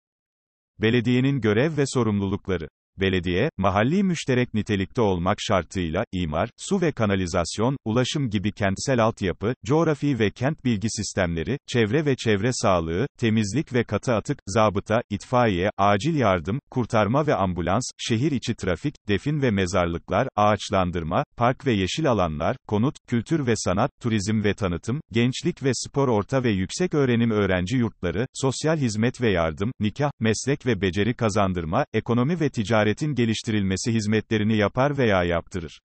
Belediyenin 0.80 1.40
görev 1.40 1.76
ve 1.76 1.86
sorumlulukları 1.86 2.68
Belediye, 3.00 3.50
mahalli 3.58 4.02
müşterek 4.02 4.54
nitelikte 4.54 5.02
olmak 5.02 5.38
şartıyla, 5.40 6.04
imar, 6.12 6.50
su 6.56 6.80
ve 6.80 6.92
kanalizasyon, 6.92 7.76
ulaşım 7.84 8.30
gibi 8.30 8.52
kentsel 8.52 9.04
altyapı, 9.04 9.54
coğrafi 9.66 10.18
ve 10.18 10.30
kent 10.30 10.64
bilgi 10.64 10.88
sistemleri, 10.90 11.58
çevre 11.66 12.06
ve 12.06 12.16
çevre 12.16 12.50
sağlığı, 12.52 13.06
temizlik 13.18 13.74
ve 13.74 13.84
katı 13.84 14.12
atık, 14.12 14.38
zabıta, 14.46 15.02
itfaiye, 15.10 15.70
acil 15.78 16.14
yardım, 16.14 16.60
kurtarma 16.70 17.26
ve 17.26 17.34
ambulans, 17.34 17.82
şehir 17.98 18.32
içi 18.32 18.54
trafik, 18.54 18.94
defin 19.08 19.42
ve 19.42 19.50
mezarlıklar, 19.50 20.28
ağaçlandırma, 20.36 21.24
park 21.36 21.66
ve 21.66 21.72
yeşil 21.72 22.10
alanlar, 22.10 22.56
konut, 22.68 22.94
kültür 23.06 23.46
ve 23.46 23.56
sanat, 23.56 23.90
turizm 24.02 24.44
ve 24.44 24.54
tanıtım, 24.54 25.00
gençlik 25.12 25.62
ve 25.62 25.70
spor 25.74 26.08
orta 26.08 26.44
ve 26.44 26.50
yüksek 26.50 26.94
öğrenim 26.94 27.30
öğrenci 27.30 27.76
yurtları, 27.76 28.26
sosyal 28.34 28.76
hizmet 28.76 29.20
ve 29.20 29.30
yardım, 29.30 29.72
nikah, 29.80 30.10
meslek 30.20 30.66
ve 30.66 30.80
beceri 30.80 31.14
kazandırma, 31.14 31.84
ekonomi 31.92 32.40
ve 32.40 32.48
ticaret 32.48 32.81
ticaretin 32.82 33.14
geliştirilmesi 33.14 33.92
hizmetlerini 33.92 34.56
yapar 34.56 34.98
veya 34.98 35.24
yaptırır. 35.24 35.80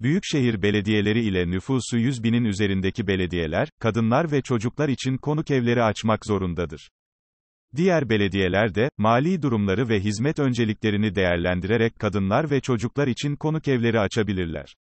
Büyükşehir 0.00 0.62
belediyeleri 0.62 1.20
ile 1.20 1.50
nüfusu 1.50 1.98
100 1.98 2.24
binin 2.24 2.44
üzerindeki 2.44 3.06
belediyeler, 3.06 3.68
kadınlar 3.80 4.32
ve 4.32 4.42
çocuklar 4.42 4.88
için 4.88 5.16
konuk 5.16 5.50
evleri 5.50 5.82
açmak 5.82 6.26
zorundadır. 6.26 6.90
Diğer 7.76 8.08
belediyeler 8.08 8.74
de, 8.74 8.90
mali 8.96 9.42
durumları 9.42 9.88
ve 9.88 10.00
hizmet 10.00 10.38
önceliklerini 10.38 11.14
değerlendirerek 11.14 11.98
kadınlar 11.98 12.50
ve 12.50 12.60
çocuklar 12.60 13.06
için 13.06 13.36
konuk 13.36 13.68
evleri 13.68 14.00
açabilirler. 14.00 14.74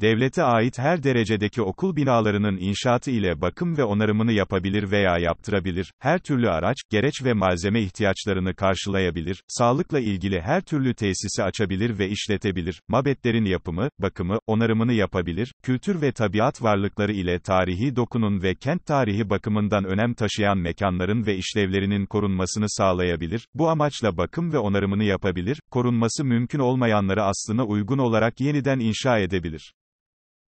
Devlete 0.00 0.42
ait 0.42 0.78
her 0.78 1.02
derecedeki 1.02 1.62
okul 1.62 1.96
binalarının 1.96 2.56
inşaatı 2.56 3.10
ile 3.10 3.40
bakım 3.40 3.76
ve 3.76 3.84
onarımını 3.84 4.32
yapabilir 4.32 4.90
veya 4.90 5.18
yaptırabilir, 5.18 5.92
her 5.98 6.18
türlü 6.18 6.50
araç, 6.50 6.76
gereç 6.90 7.24
ve 7.24 7.32
malzeme 7.32 7.80
ihtiyaçlarını 7.80 8.54
karşılayabilir, 8.54 9.42
sağlıkla 9.48 10.00
ilgili 10.00 10.40
her 10.40 10.60
türlü 10.60 10.94
tesisi 10.94 11.42
açabilir 11.42 11.98
ve 11.98 12.08
işletebilir, 12.08 12.80
mabetlerin 12.88 13.44
yapımı, 13.44 13.88
bakımı, 13.98 14.38
onarımını 14.46 14.92
yapabilir, 14.92 15.54
kültür 15.62 16.02
ve 16.02 16.12
tabiat 16.12 16.62
varlıkları 16.62 17.12
ile 17.12 17.40
tarihi 17.40 17.96
dokunun 17.96 18.42
ve 18.42 18.54
kent 18.54 18.86
tarihi 18.86 19.30
bakımından 19.30 19.84
önem 19.84 20.14
taşıyan 20.14 20.58
mekanların 20.58 21.26
ve 21.26 21.36
işlevlerinin 21.36 22.06
korunmasını 22.06 22.66
sağlayabilir, 22.68 23.48
bu 23.54 23.68
amaçla 23.68 24.16
bakım 24.16 24.52
ve 24.52 24.58
onarımını 24.58 25.04
yapabilir, 25.04 25.60
korunması 25.70 26.24
mümkün 26.24 26.58
olmayanları 26.58 27.22
aslına 27.22 27.64
uygun 27.64 27.98
olarak 27.98 28.40
yeniden 28.40 28.78
inşa 28.78 29.18
edebilir 29.18 29.72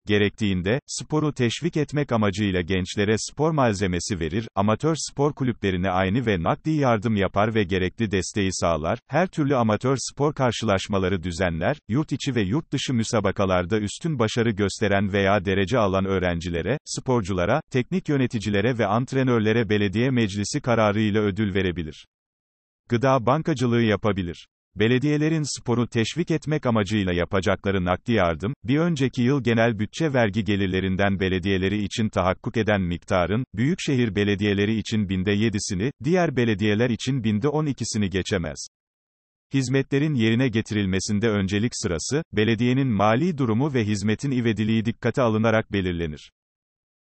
gerektiğinde, 0.06 0.80
sporu 0.86 1.32
teşvik 1.32 1.76
etmek 1.76 2.12
amacıyla 2.12 2.60
gençlere 2.60 3.14
spor 3.18 3.50
malzemesi 3.50 4.20
verir, 4.20 4.48
amatör 4.54 4.94
spor 4.98 5.32
kulüplerine 5.32 5.90
aynı 5.90 6.26
ve 6.26 6.42
nakdi 6.42 6.70
yardım 6.70 7.16
yapar 7.16 7.54
ve 7.54 7.64
gerekli 7.64 8.10
desteği 8.10 8.50
sağlar, 8.52 8.98
her 9.08 9.26
türlü 9.26 9.56
amatör 9.56 9.96
spor 10.00 10.34
karşılaşmaları 10.34 11.22
düzenler, 11.22 11.76
yurt 11.88 12.12
içi 12.12 12.34
ve 12.34 12.42
yurt 12.42 12.72
dışı 12.72 12.94
müsabakalarda 12.94 13.80
üstün 13.80 14.18
başarı 14.18 14.50
gösteren 14.50 15.12
veya 15.12 15.44
derece 15.44 15.78
alan 15.78 16.04
öğrencilere, 16.04 16.78
sporculara, 16.84 17.60
teknik 17.70 18.08
yöneticilere 18.08 18.78
ve 18.78 18.86
antrenörlere 18.86 19.68
belediye 19.68 20.10
meclisi 20.10 20.60
kararı 20.60 21.00
ile 21.00 21.18
ödül 21.18 21.54
verebilir. 21.54 22.06
Gıda 22.88 23.26
bankacılığı 23.26 23.82
yapabilir. 23.82 24.46
Belediyelerin 24.78 25.58
sporu 25.58 25.86
teşvik 25.86 26.30
etmek 26.30 26.66
amacıyla 26.66 27.12
yapacakları 27.12 27.84
nakdi 27.84 28.12
yardım, 28.12 28.54
bir 28.64 28.78
önceki 28.78 29.22
yıl 29.22 29.42
genel 29.42 29.78
bütçe 29.78 30.12
vergi 30.12 30.44
gelirlerinden 30.44 31.20
belediyeleri 31.20 31.82
için 31.82 32.08
tahakkuk 32.08 32.56
eden 32.56 32.82
miktarın, 32.82 33.44
büyükşehir 33.54 34.14
belediyeleri 34.14 34.78
için 34.78 35.08
binde 35.08 35.32
yedisini, 35.32 35.90
diğer 36.04 36.36
belediyeler 36.36 36.90
için 36.90 37.24
binde 37.24 37.48
on 37.48 37.66
ikisini 37.66 38.10
geçemez. 38.10 38.66
Hizmetlerin 39.54 40.14
yerine 40.14 40.48
getirilmesinde 40.48 41.28
öncelik 41.28 41.72
sırası, 41.74 42.22
belediyenin 42.32 42.88
mali 42.88 43.38
durumu 43.38 43.74
ve 43.74 43.84
hizmetin 43.84 44.30
ivediliği 44.30 44.84
dikkate 44.84 45.22
alınarak 45.22 45.72
belirlenir. 45.72 46.32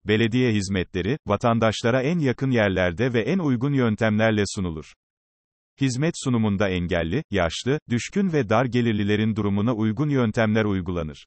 Belediye 0.05 0.53
hizmetleri, 0.53 1.19
vatandaşlara 1.27 2.03
en 2.03 2.19
yakın 2.19 2.51
yerlerde 2.51 3.13
ve 3.13 3.21
en 3.21 3.39
uygun 3.39 3.73
yöntemlerle 3.73 4.43
sunulur. 4.47 4.93
Hizmet 5.81 6.15
sunumunda 6.25 6.69
engelli, 6.69 7.25
yaşlı, 7.31 7.81
düşkün 7.91 8.33
ve 8.33 8.49
dar 8.49 8.65
gelirlilerin 8.65 9.37
durumuna 9.37 9.75
uygun 9.75 10.09
yöntemler 10.09 10.65
uygulanır. 10.65 11.27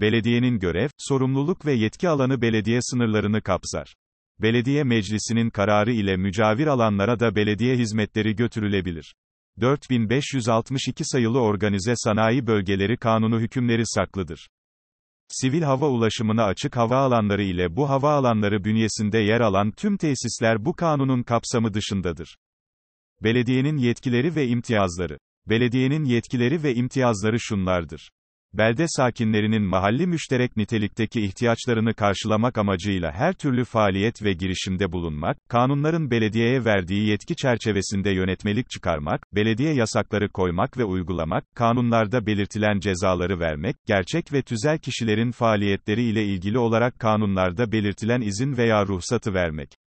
Belediyenin 0.00 0.58
görev, 0.58 0.88
sorumluluk 0.98 1.66
ve 1.66 1.72
yetki 1.72 2.08
alanı 2.08 2.42
belediye 2.42 2.78
sınırlarını 2.82 3.42
kapsar. 3.42 3.94
Belediye 4.42 4.84
meclisinin 4.84 5.50
kararı 5.50 5.92
ile 5.92 6.16
mücavir 6.16 6.66
alanlara 6.66 7.20
da 7.20 7.36
belediye 7.36 7.76
hizmetleri 7.76 8.36
götürülebilir. 8.36 9.14
4562 9.60 11.04
sayılı 11.04 11.40
organize 11.40 11.92
sanayi 11.96 12.46
bölgeleri 12.46 12.96
kanunu 12.96 13.40
hükümleri 13.40 13.82
saklıdır. 13.84 14.48
Sivil 15.28 15.62
hava 15.62 15.88
ulaşımına 15.88 16.44
açık 16.44 16.76
hava 16.76 16.96
alanları 16.96 17.42
ile 17.42 17.76
bu 17.76 17.88
hava 17.88 18.12
alanları 18.12 18.64
bünyesinde 18.64 19.18
yer 19.18 19.40
alan 19.40 19.70
tüm 19.70 19.96
tesisler 19.96 20.64
bu 20.64 20.72
kanunun 20.76 21.22
kapsamı 21.22 21.74
dışındadır. 21.74 22.36
Belediyenin 23.22 23.76
yetkileri 23.76 24.36
ve 24.36 24.46
imtiyazları. 24.48 25.18
Belediyenin 25.48 26.04
yetkileri 26.04 26.62
ve 26.62 26.74
imtiyazları 26.74 27.40
şunlardır. 27.40 28.10
Belde 28.54 28.84
sakinlerinin 28.88 29.62
mahalli 29.62 30.06
müşterek 30.06 30.56
nitelikteki 30.56 31.20
ihtiyaçlarını 31.20 31.94
karşılamak 31.94 32.58
amacıyla 32.58 33.12
her 33.12 33.32
türlü 33.32 33.64
faaliyet 33.64 34.22
ve 34.22 34.32
girişimde 34.32 34.92
bulunmak, 34.92 35.36
kanunların 35.48 36.10
belediyeye 36.10 36.64
verdiği 36.64 37.08
yetki 37.08 37.36
çerçevesinde 37.36 38.10
yönetmelik 38.10 38.70
çıkarmak, 38.70 39.26
belediye 39.34 39.74
yasakları 39.74 40.28
koymak 40.28 40.78
ve 40.78 40.84
uygulamak, 40.84 41.44
kanunlarda 41.54 42.26
belirtilen 42.26 42.80
cezaları 42.80 43.40
vermek, 43.40 43.76
gerçek 43.86 44.32
ve 44.32 44.42
tüzel 44.42 44.78
kişilerin 44.78 45.30
faaliyetleri 45.30 46.02
ile 46.02 46.24
ilgili 46.24 46.58
olarak 46.58 46.98
kanunlarda 46.98 47.72
belirtilen 47.72 48.20
izin 48.20 48.56
veya 48.56 48.86
ruhsatı 48.86 49.34
vermek. 49.34 49.83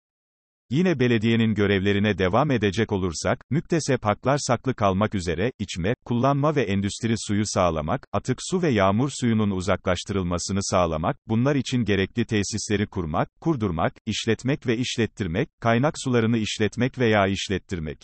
Yine 0.70 1.00
belediyenin 1.00 1.54
görevlerine 1.54 2.18
devam 2.18 2.50
edecek 2.50 2.92
olursak, 2.92 3.44
müktesep 3.50 4.04
haklar 4.04 4.38
saklı 4.38 4.74
kalmak 4.74 5.14
üzere, 5.14 5.52
içme, 5.58 5.94
kullanma 6.04 6.56
ve 6.56 6.62
endüstri 6.62 7.14
suyu 7.18 7.42
sağlamak, 7.46 8.06
atık 8.12 8.38
su 8.40 8.62
ve 8.62 8.68
yağmur 8.70 9.10
suyunun 9.20 9.50
uzaklaştırılmasını 9.50 10.58
sağlamak, 10.62 11.16
bunlar 11.28 11.54
için 11.54 11.84
gerekli 11.84 12.24
tesisleri 12.24 12.86
kurmak, 12.86 13.28
kurdurmak, 13.40 13.92
işletmek 14.06 14.66
ve 14.66 14.76
işlettirmek, 14.76 15.48
kaynak 15.60 15.94
sularını 16.04 16.38
işletmek 16.38 16.98
veya 16.98 17.26
işlettirmek. 17.26 17.98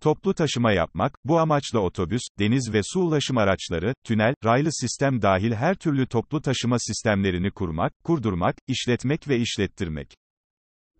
Toplu 0.00 0.34
taşıma 0.34 0.72
yapmak, 0.72 1.18
bu 1.24 1.38
amaçla 1.38 1.78
otobüs, 1.78 2.22
deniz 2.38 2.72
ve 2.72 2.80
su 2.84 3.00
ulaşım 3.00 3.38
araçları, 3.38 3.94
tünel, 4.04 4.34
raylı 4.44 4.72
sistem 4.72 5.22
dahil 5.22 5.52
her 5.52 5.74
türlü 5.74 6.06
toplu 6.06 6.42
taşıma 6.42 6.78
sistemlerini 6.78 7.50
kurmak, 7.50 7.92
kurdurmak, 8.04 8.56
işletmek 8.68 9.28
ve 9.28 9.38
işlettirmek. 9.38 10.27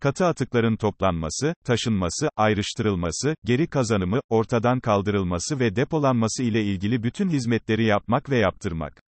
Katı 0.00 0.26
atıkların 0.26 0.76
toplanması, 0.76 1.54
taşınması, 1.64 2.28
ayrıştırılması, 2.36 3.34
geri 3.44 3.66
kazanımı, 3.66 4.20
ortadan 4.28 4.80
kaldırılması 4.80 5.60
ve 5.60 5.76
depolanması 5.76 6.42
ile 6.42 6.62
ilgili 6.64 7.02
bütün 7.02 7.28
hizmetleri 7.28 7.84
yapmak 7.84 8.30
ve 8.30 8.38
yaptırmak. 8.38 9.02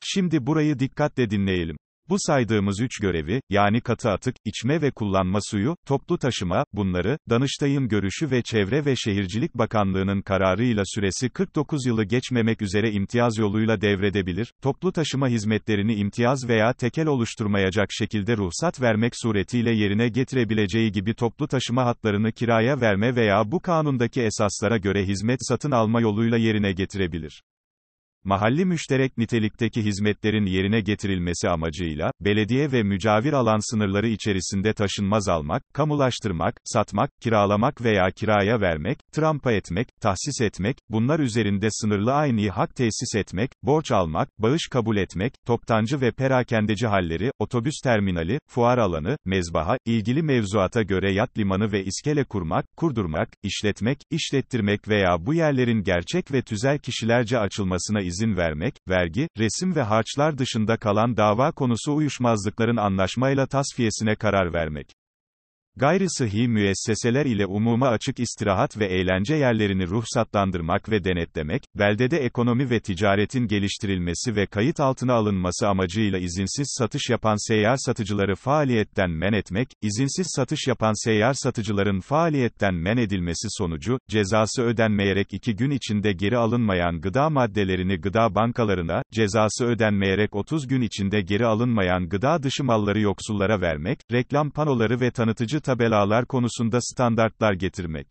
Şimdi 0.00 0.46
burayı 0.46 0.78
dikkatle 0.78 1.30
dinleyelim. 1.30 1.76
Bu 2.08 2.16
saydığımız 2.18 2.80
üç 2.80 3.00
görevi, 3.00 3.40
yani 3.50 3.80
katı 3.80 4.10
atık, 4.10 4.36
içme 4.44 4.82
ve 4.82 4.90
kullanma 4.90 5.38
suyu, 5.50 5.76
toplu 5.86 6.18
taşıma, 6.18 6.64
bunları, 6.72 7.18
Danıştay'ın 7.30 7.88
görüşü 7.88 8.30
ve 8.30 8.42
Çevre 8.42 8.84
ve 8.84 8.96
Şehircilik 8.96 9.54
Bakanlığı'nın 9.54 10.22
kararıyla 10.22 10.82
süresi 10.86 11.30
49 11.30 11.86
yılı 11.86 12.04
geçmemek 12.04 12.62
üzere 12.62 12.90
imtiyaz 12.90 13.38
yoluyla 13.38 13.80
devredebilir, 13.80 14.52
toplu 14.62 14.92
taşıma 14.92 15.28
hizmetlerini 15.28 15.94
imtiyaz 15.94 16.48
veya 16.48 16.72
tekel 16.72 17.06
oluşturmayacak 17.06 17.88
şekilde 17.92 18.36
ruhsat 18.36 18.80
vermek 18.80 19.12
suretiyle 19.16 19.74
yerine 19.74 20.08
getirebileceği 20.08 20.92
gibi 20.92 21.14
toplu 21.14 21.48
taşıma 21.48 21.84
hatlarını 21.84 22.32
kiraya 22.32 22.80
verme 22.80 23.16
veya 23.16 23.52
bu 23.52 23.60
kanundaki 23.60 24.22
esaslara 24.22 24.76
göre 24.76 25.04
hizmet 25.04 25.38
satın 25.48 25.70
alma 25.70 26.00
yoluyla 26.00 26.38
yerine 26.38 26.72
getirebilir 26.72 27.42
mahalli 28.28 28.64
müşterek 28.64 29.18
nitelikteki 29.18 29.84
hizmetlerin 29.84 30.46
yerine 30.46 30.80
getirilmesi 30.80 31.48
amacıyla, 31.48 32.12
belediye 32.20 32.72
ve 32.72 32.82
mücavir 32.82 33.32
alan 33.32 33.70
sınırları 33.70 34.08
içerisinde 34.08 34.72
taşınmaz 34.72 35.28
almak, 35.28 35.62
kamulaştırmak, 35.74 36.54
satmak, 36.64 37.10
kiralamak 37.20 37.84
veya 37.84 38.10
kiraya 38.10 38.60
vermek, 38.60 38.98
trampa 39.12 39.52
etmek, 39.52 39.88
tahsis 40.00 40.40
etmek, 40.40 40.76
bunlar 40.88 41.18
üzerinde 41.18 41.68
sınırlı 41.70 42.12
aynı 42.12 42.50
hak 42.50 42.76
tesis 42.76 43.14
etmek, 43.16 43.50
borç 43.62 43.92
almak, 43.92 44.28
bağış 44.38 44.68
kabul 44.70 44.96
etmek, 44.96 45.32
toptancı 45.46 46.00
ve 46.00 46.10
perakendeci 46.10 46.86
halleri, 46.86 47.30
otobüs 47.38 47.74
terminali, 47.84 48.38
fuar 48.48 48.78
alanı, 48.78 49.16
mezbaha, 49.24 49.76
ilgili 49.86 50.22
mevzuata 50.22 50.82
göre 50.82 51.12
yat 51.12 51.38
limanı 51.38 51.72
ve 51.72 51.84
iskele 51.84 52.24
kurmak, 52.24 52.64
kurdurmak, 52.76 53.28
işletmek, 53.42 53.98
işlettirmek 54.10 54.88
veya 54.88 55.26
bu 55.26 55.34
yerlerin 55.34 55.82
gerçek 55.82 56.32
ve 56.32 56.42
tüzel 56.42 56.78
kişilerce 56.78 57.38
açılmasına 57.38 58.00
izin 58.00 58.17
vermek, 58.26 58.74
vergi, 58.88 59.28
resim 59.38 59.76
ve 59.76 59.82
harçlar 59.82 60.38
dışında 60.38 60.76
kalan 60.76 61.16
dava 61.16 61.52
konusu 61.52 61.94
uyuşmazlıkların 61.94 62.76
anlaşmayla 62.76 63.46
tasfiyesine 63.46 64.16
karar 64.16 64.52
vermek. 64.52 64.86
Gayri 65.78 66.04
sıhhi 66.08 66.48
müesseseler 66.48 67.26
ile 67.26 67.46
umuma 67.46 67.88
açık 67.88 68.20
istirahat 68.20 68.78
ve 68.78 68.86
eğlence 68.86 69.34
yerlerini 69.34 69.86
ruhsatlandırmak 69.86 70.90
ve 70.90 71.04
denetlemek, 71.04 71.62
beldede 71.78 72.18
ekonomi 72.18 72.70
ve 72.70 72.80
ticaretin 72.80 73.46
geliştirilmesi 73.46 74.36
ve 74.36 74.46
kayıt 74.46 74.80
altına 74.80 75.14
alınması 75.14 75.68
amacıyla 75.68 76.18
izinsiz 76.18 76.74
satış 76.78 77.10
yapan 77.10 77.48
seyyar 77.48 77.76
satıcıları 77.76 78.34
faaliyetten 78.34 79.10
men 79.10 79.32
etmek, 79.32 79.68
izinsiz 79.82 80.26
satış 80.36 80.66
yapan 80.66 81.04
seyyar 81.04 81.32
satıcıların 81.32 82.00
faaliyetten 82.00 82.74
men 82.74 82.96
edilmesi 82.96 83.48
sonucu, 83.50 83.98
cezası 84.08 84.62
ödenmeyerek 84.62 85.34
iki 85.34 85.56
gün 85.56 85.70
içinde 85.70 86.12
geri 86.12 86.36
alınmayan 86.36 87.00
gıda 87.00 87.30
maddelerini 87.30 88.00
gıda 88.00 88.34
bankalarına, 88.34 89.02
cezası 89.12 89.66
ödenmeyerek 89.66 90.36
30 90.36 90.66
gün 90.66 90.80
içinde 90.80 91.20
geri 91.20 91.46
alınmayan 91.46 92.08
gıda 92.08 92.42
dışı 92.42 92.64
malları 92.64 93.00
yoksullara 93.00 93.60
vermek, 93.60 93.98
reklam 94.12 94.50
panoları 94.50 95.00
ve 95.00 95.10
tanıtıcı 95.10 95.60
tabelalar 95.68 96.26
konusunda 96.26 96.78
standartlar 96.80 97.52
getirmek 97.52 98.06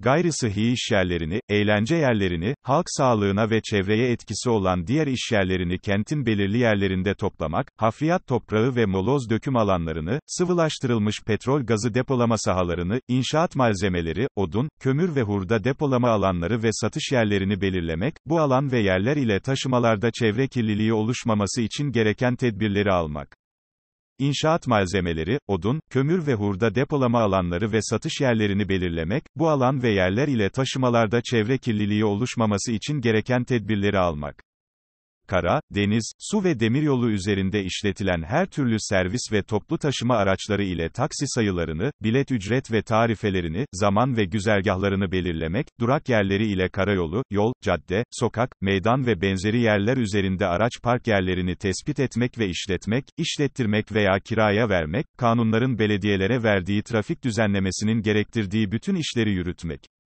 gayri 0.00 0.32
sıhhi 0.32 0.72
işyerlerini, 0.72 1.40
eğlence 1.48 1.96
yerlerini, 1.96 2.54
halk 2.62 2.84
sağlığına 2.88 3.50
ve 3.50 3.60
çevreye 3.62 4.12
etkisi 4.12 4.50
olan 4.50 4.86
diğer 4.86 5.06
işyerlerini 5.06 5.78
kentin 5.78 6.26
belirli 6.26 6.58
yerlerinde 6.58 7.14
toplamak, 7.14 7.66
hafriyat 7.76 8.26
toprağı 8.26 8.76
ve 8.76 8.86
moloz 8.86 9.30
döküm 9.30 9.56
alanlarını, 9.56 10.20
sıvılaştırılmış 10.26 11.22
petrol 11.26 11.62
gazı 11.62 11.94
depolama 11.94 12.38
sahalarını, 12.38 13.00
inşaat 13.08 13.56
malzemeleri, 13.56 14.28
odun, 14.36 14.68
kömür 14.80 15.14
ve 15.14 15.22
hurda 15.22 15.64
depolama 15.64 16.10
alanları 16.10 16.62
ve 16.62 16.68
satış 16.72 17.12
yerlerini 17.12 17.60
belirlemek, 17.60 18.14
bu 18.26 18.40
alan 18.40 18.72
ve 18.72 18.80
yerler 18.80 19.16
ile 19.16 19.40
taşımalarda 19.40 20.10
çevre 20.10 20.48
kirliliği 20.48 20.92
oluşmaması 20.92 21.60
için 21.60 21.92
gereken 21.92 22.36
tedbirleri 22.36 22.92
almak. 22.92 23.39
İnşaat 24.20 24.66
malzemeleri, 24.66 25.38
odun, 25.48 25.80
kömür 25.90 26.26
ve 26.26 26.34
hurda 26.34 26.74
depolama 26.74 27.20
alanları 27.20 27.72
ve 27.72 27.82
satış 27.82 28.20
yerlerini 28.20 28.68
belirlemek, 28.68 29.24
bu 29.36 29.48
alan 29.48 29.82
ve 29.82 29.90
yerler 29.90 30.28
ile 30.28 30.50
taşımalarda 30.50 31.20
çevre 31.22 31.58
kirliliği 31.58 32.04
oluşmaması 32.04 32.72
için 32.72 33.00
gereken 33.00 33.44
tedbirleri 33.44 33.98
almak 33.98 34.49
kara, 35.30 35.60
deniz, 35.74 36.12
su 36.18 36.44
ve 36.44 36.60
demiryolu 36.60 37.10
üzerinde 37.10 37.64
işletilen 37.64 38.22
her 38.22 38.46
türlü 38.46 38.76
servis 38.78 39.32
ve 39.32 39.42
toplu 39.42 39.78
taşıma 39.78 40.16
araçları 40.16 40.64
ile 40.64 40.88
taksi 40.88 41.24
sayılarını, 41.26 41.92
bilet 42.02 42.30
ücret 42.30 42.72
ve 42.72 42.82
tarifelerini, 42.82 43.64
zaman 43.72 44.16
ve 44.16 44.24
güzergahlarını 44.24 45.12
belirlemek, 45.12 45.66
durak 45.80 46.08
yerleri 46.08 46.46
ile 46.46 46.68
karayolu, 46.68 47.22
yol, 47.30 47.52
cadde, 47.62 48.04
sokak, 48.10 48.50
meydan 48.60 49.06
ve 49.06 49.20
benzeri 49.20 49.60
yerler 49.60 49.96
üzerinde 49.96 50.46
araç 50.46 50.72
park 50.82 51.06
yerlerini 51.06 51.56
tespit 51.56 52.00
etmek 52.00 52.38
ve 52.38 52.48
işletmek, 52.48 53.04
işlettirmek 53.16 53.92
veya 53.92 54.18
kiraya 54.24 54.68
vermek, 54.68 55.06
kanunların 55.18 55.78
belediyelere 55.78 56.42
verdiği 56.42 56.82
trafik 56.82 57.24
düzenlemesinin 57.24 58.02
gerektirdiği 58.02 58.72
bütün 58.72 58.94
işleri 58.94 59.30
yürütmek. 59.30 59.99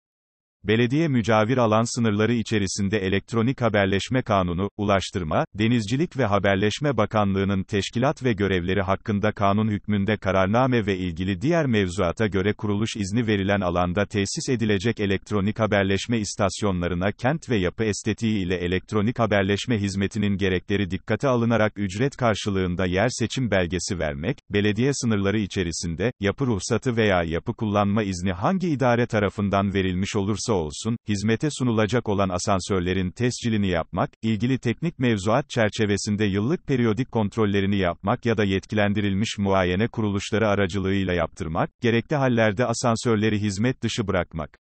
Belediye 0.65 1.09
mücavir 1.09 1.57
alan 1.57 1.97
sınırları 1.97 2.35
içerisinde 2.35 2.99
elektronik 2.99 3.61
haberleşme 3.61 4.23
kanunu, 4.23 4.71
Ulaştırma, 4.77 5.45
Denizcilik 5.55 6.17
ve 6.19 6.25
Haberleşme 6.25 6.97
Bakanlığı'nın 6.97 7.63
teşkilat 7.63 8.25
ve 8.25 8.33
görevleri 8.33 8.83
hakkında 8.83 9.33
kanun 9.33 9.69
hükmünde 9.69 10.17
kararname 10.17 10.87
ve 10.87 10.99
ilgili 10.99 11.41
diğer 11.41 11.67
mevzuata 11.67 12.27
göre 12.27 12.53
kuruluş 12.53 12.97
izni 12.97 13.27
verilen 13.27 13.61
alanda 13.61 14.07
tesis 14.07 14.49
edilecek 14.49 15.01
elektronik 15.01 15.59
haberleşme 15.59 16.19
istasyonlarına 16.19 17.13
kent 17.13 17.51
ve 17.51 17.57
yapı 17.57 17.85
estetiği 17.85 18.47
ile 18.47 18.57
elektronik 18.57 19.19
haberleşme 19.19 19.79
hizmetinin 19.79 20.37
gerekleri 20.37 20.91
dikkate 20.91 21.29
alınarak 21.29 21.73
ücret 21.77 22.17
karşılığında 22.17 22.87
yer 22.87 23.09
seçim 23.09 23.51
belgesi 23.51 23.99
vermek, 23.99 24.39
belediye 24.51 24.91
sınırları 24.95 25.39
içerisinde, 25.39 26.13
yapı 26.21 26.47
ruhsatı 26.47 26.97
veya 26.97 27.23
yapı 27.23 27.55
kullanma 27.55 28.03
izni 28.03 28.33
hangi 28.33 28.69
idare 28.69 29.07
tarafından 29.07 29.75
verilmiş 29.75 30.17
olursa 30.55 30.65
olsun, 30.65 30.97
hizmete 31.09 31.49
sunulacak 31.51 32.09
olan 32.09 32.29
asansörlerin 32.29 33.11
tescilini 33.11 33.69
yapmak, 33.69 34.11
ilgili 34.23 34.59
teknik 34.59 34.99
mevzuat 34.99 35.51
çerçevesinde 35.51 36.25
yıllık 36.25 36.67
periyodik 36.67 37.13
kontrollerini 37.13 37.77
yapmak 37.77 38.27
ya 38.27 38.37
da 38.37 38.45
yetkilendirilmiş 38.45 39.39
muayene 39.39 39.89
kuruluşları 39.89 40.49
aracılığıyla 40.49 41.13
yaptırmak, 41.13 41.71
gerekli 41.81 42.17
hallerde 42.17 42.67
asansörleri 42.67 43.39
hizmet 43.39 43.83
dışı 43.83 44.07
bırakmak. 44.07 44.59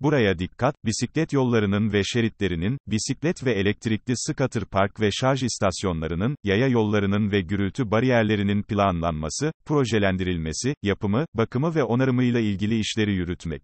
Buraya 0.00 0.38
dikkat, 0.38 0.74
bisiklet 0.84 1.32
yollarının 1.32 1.92
ve 1.92 2.04
şeritlerinin, 2.04 2.78
bisiklet 2.86 3.44
ve 3.44 3.52
elektrikli 3.52 4.14
scooter 4.16 4.64
park 4.64 5.00
ve 5.00 5.10
şarj 5.12 5.42
istasyonlarının, 5.42 6.36
yaya 6.44 6.68
yollarının 6.68 7.30
ve 7.32 7.40
gürültü 7.40 7.90
bariyerlerinin 7.90 8.62
planlanması, 8.62 9.52
projelendirilmesi, 9.66 10.74
yapımı, 10.82 11.26
bakımı 11.34 11.74
ve 11.74 11.84
onarımıyla 11.84 12.40
ilgili 12.40 12.78
işleri 12.78 13.14
yürütmek. 13.14 13.62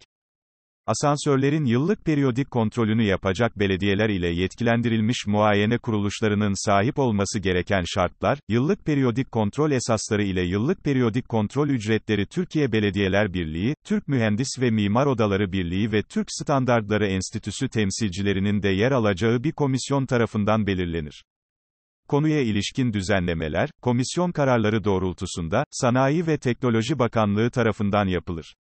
Asansörlerin 0.91 1.65
yıllık 1.65 2.05
periyodik 2.05 2.51
kontrolünü 2.51 3.03
yapacak 3.03 3.59
belediyeler 3.59 4.09
ile 4.09 4.29
yetkilendirilmiş 4.29 5.27
muayene 5.27 5.79
kuruluşlarının 5.79 6.67
sahip 6.67 6.99
olması 6.99 7.39
gereken 7.39 7.85
şartlar, 7.87 8.39
yıllık 8.49 8.85
periyodik 8.85 9.33
kontrol 9.33 9.71
esasları 9.71 10.23
ile 10.23 10.43
yıllık 10.43 10.85
periyodik 10.85 11.29
kontrol 11.29 11.69
ücretleri 11.69 12.27
Türkiye 12.27 12.73
Belediyeler 12.73 13.35
Birliği, 13.35 13.75
Türk 13.85 14.09
Mühendis 14.09 14.49
ve 14.61 14.71
Mimar 14.71 15.07
Odaları 15.07 15.53
Birliği 15.53 15.93
ve 15.93 16.03
Türk 16.03 16.27
Standartları 16.31 17.07
Enstitüsü 17.07 17.69
temsilcilerinin 17.69 18.63
de 18.63 18.69
yer 18.69 18.93
alacağı 18.93 19.45
bir 19.45 19.53
komisyon 19.53 20.07
tarafından 20.07 20.67
belirlenir. 20.67 21.25
Konuya 22.09 22.41
ilişkin 22.41 22.93
düzenlemeler, 22.93 23.71
komisyon 23.83 24.33
kararları 24.33 24.85
doğrultusunda, 24.85 25.65
Sanayi 25.71 26.27
ve 26.27 26.39
Teknoloji 26.39 26.99
Bakanlığı 26.99 27.51
tarafından 27.51 28.07
yapılır 28.07 28.55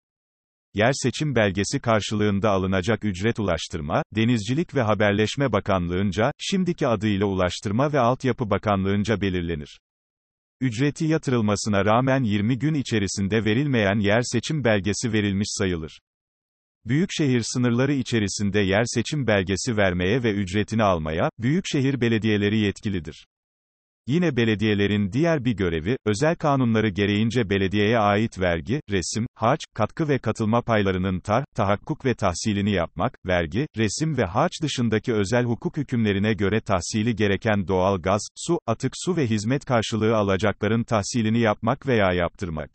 yer 0.77 0.93
seçim 0.93 1.35
belgesi 1.35 1.81
karşılığında 1.81 2.51
alınacak 2.51 3.05
ücret 3.05 3.39
Ulaştırma, 3.39 4.03
Denizcilik 4.15 4.75
ve 4.75 4.83
Haberleşme 4.83 5.53
Bakanlığınca, 5.53 6.33
şimdiki 6.39 6.87
adıyla 6.87 7.27
Ulaştırma 7.27 7.93
ve 7.93 8.01
Altyapı 8.01 8.51
Bakanlığınca 8.51 9.21
belirlenir. 9.21 9.81
Ücreti 10.61 11.05
yatırılmasına 11.05 11.85
rağmen 11.85 12.23
20 12.23 12.59
gün 12.59 12.75
içerisinde 12.75 13.45
verilmeyen 13.45 13.99
yer 13.99 14.21
seçim 14.23 14.65
belgesi 14.65 15.13
verilmiş 15.13 15.49
sayılır. 15.51 16.01
Büyükşehir 16.85 17.43
sınırları 17.45 17.93
içerisinde 17.93 18.61
yer 18.61 18.83
seçim 18.85 19.27
belgesi 19.27 19.77
vermeye 19.77 20.23
ve 20.23 20.33
ücretini 20.33 20.83
almaya, 20.83 21.31
büyükşehir 21.39 22.01
belediyeleri 22.01 22.59
yetkilidir. 22.59 23.27
Yine 24.09 24.37
belediyelerin 24.37 25.13
diğer 25.13 25.45
bir 25.45 25.57
görevi, 25.57 25.97
özel 26.05 26.37
kanunları 26.37 26.89
gereğince 26.89 27.51
belediyeye 27.51 27.99
ait 27.99 28.41
vergi, 28.41 28.81
resim, 28.91 29.27
harç, 29.35 29.61
katkı 29.75 30.09
ve 30.09 30.19
katılma 30.19 30.63
paylarının 30.63 31.21
tar, 31.21 31.45
tahakkuk 31.55 32.05
ve 32.05 32.15
tahsilini 32.15 32.71
yapmak, 32.71 33.19
vergi, 33.27 33.67
resim 33.77 34.17
ve 34.17 34.25
harç 34.25 34.53
dışındaki 34.63 35.13
özel 35.13 35.45
hukuk 35.45 35.77
hükümlerine 35.77 36.33
göre 36.33 36.61
tahsili 36.61 37.17
gereken 37.17 37.69
doğal 37.69 37.99
gaz, 38.03 38.29
su, 38.37 38.59
atık 38.67 38.93
su 38.97 39.17
ve 39.17 39.27
hizmet 39.27 39.65
karşılığı 39.65 40.17
alacakların 40.17 40.85
tahsilini 40.85 41.39
yapmak 41.39 41.87
veya 41.87 42.13
yaptırmak. 42.13 42.71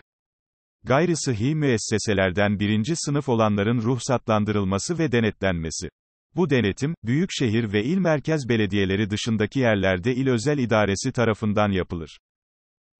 Gayri 0.84 1.18
sıhhi 1.18 1.56
müesseselerden 1.56 2.60
birinci 2.60 2.96
sınıf 2.96 3.30
olanların 3.30 3.82
ruhsatlandırılması 3.82 5.00
ve 5.00 5.12
denetlenmesi. 5.12 5.90
Bu 6.36 6.50
denetim, 6.50 6.96
büyükşehir 7.04 7.74
ve 7.74 7.84
il 7.84 7.98
merkez 7.98 8.50
belediyeleri 8.50 9.10
dışındaki 9.10 9.60
yerlerde 9.60 10.16
il 10.16 10.28
özel 10.28 10.58
idaresi 10.58 11.12
tarafından 11.12 11.72
yapılır. 11.72 12.18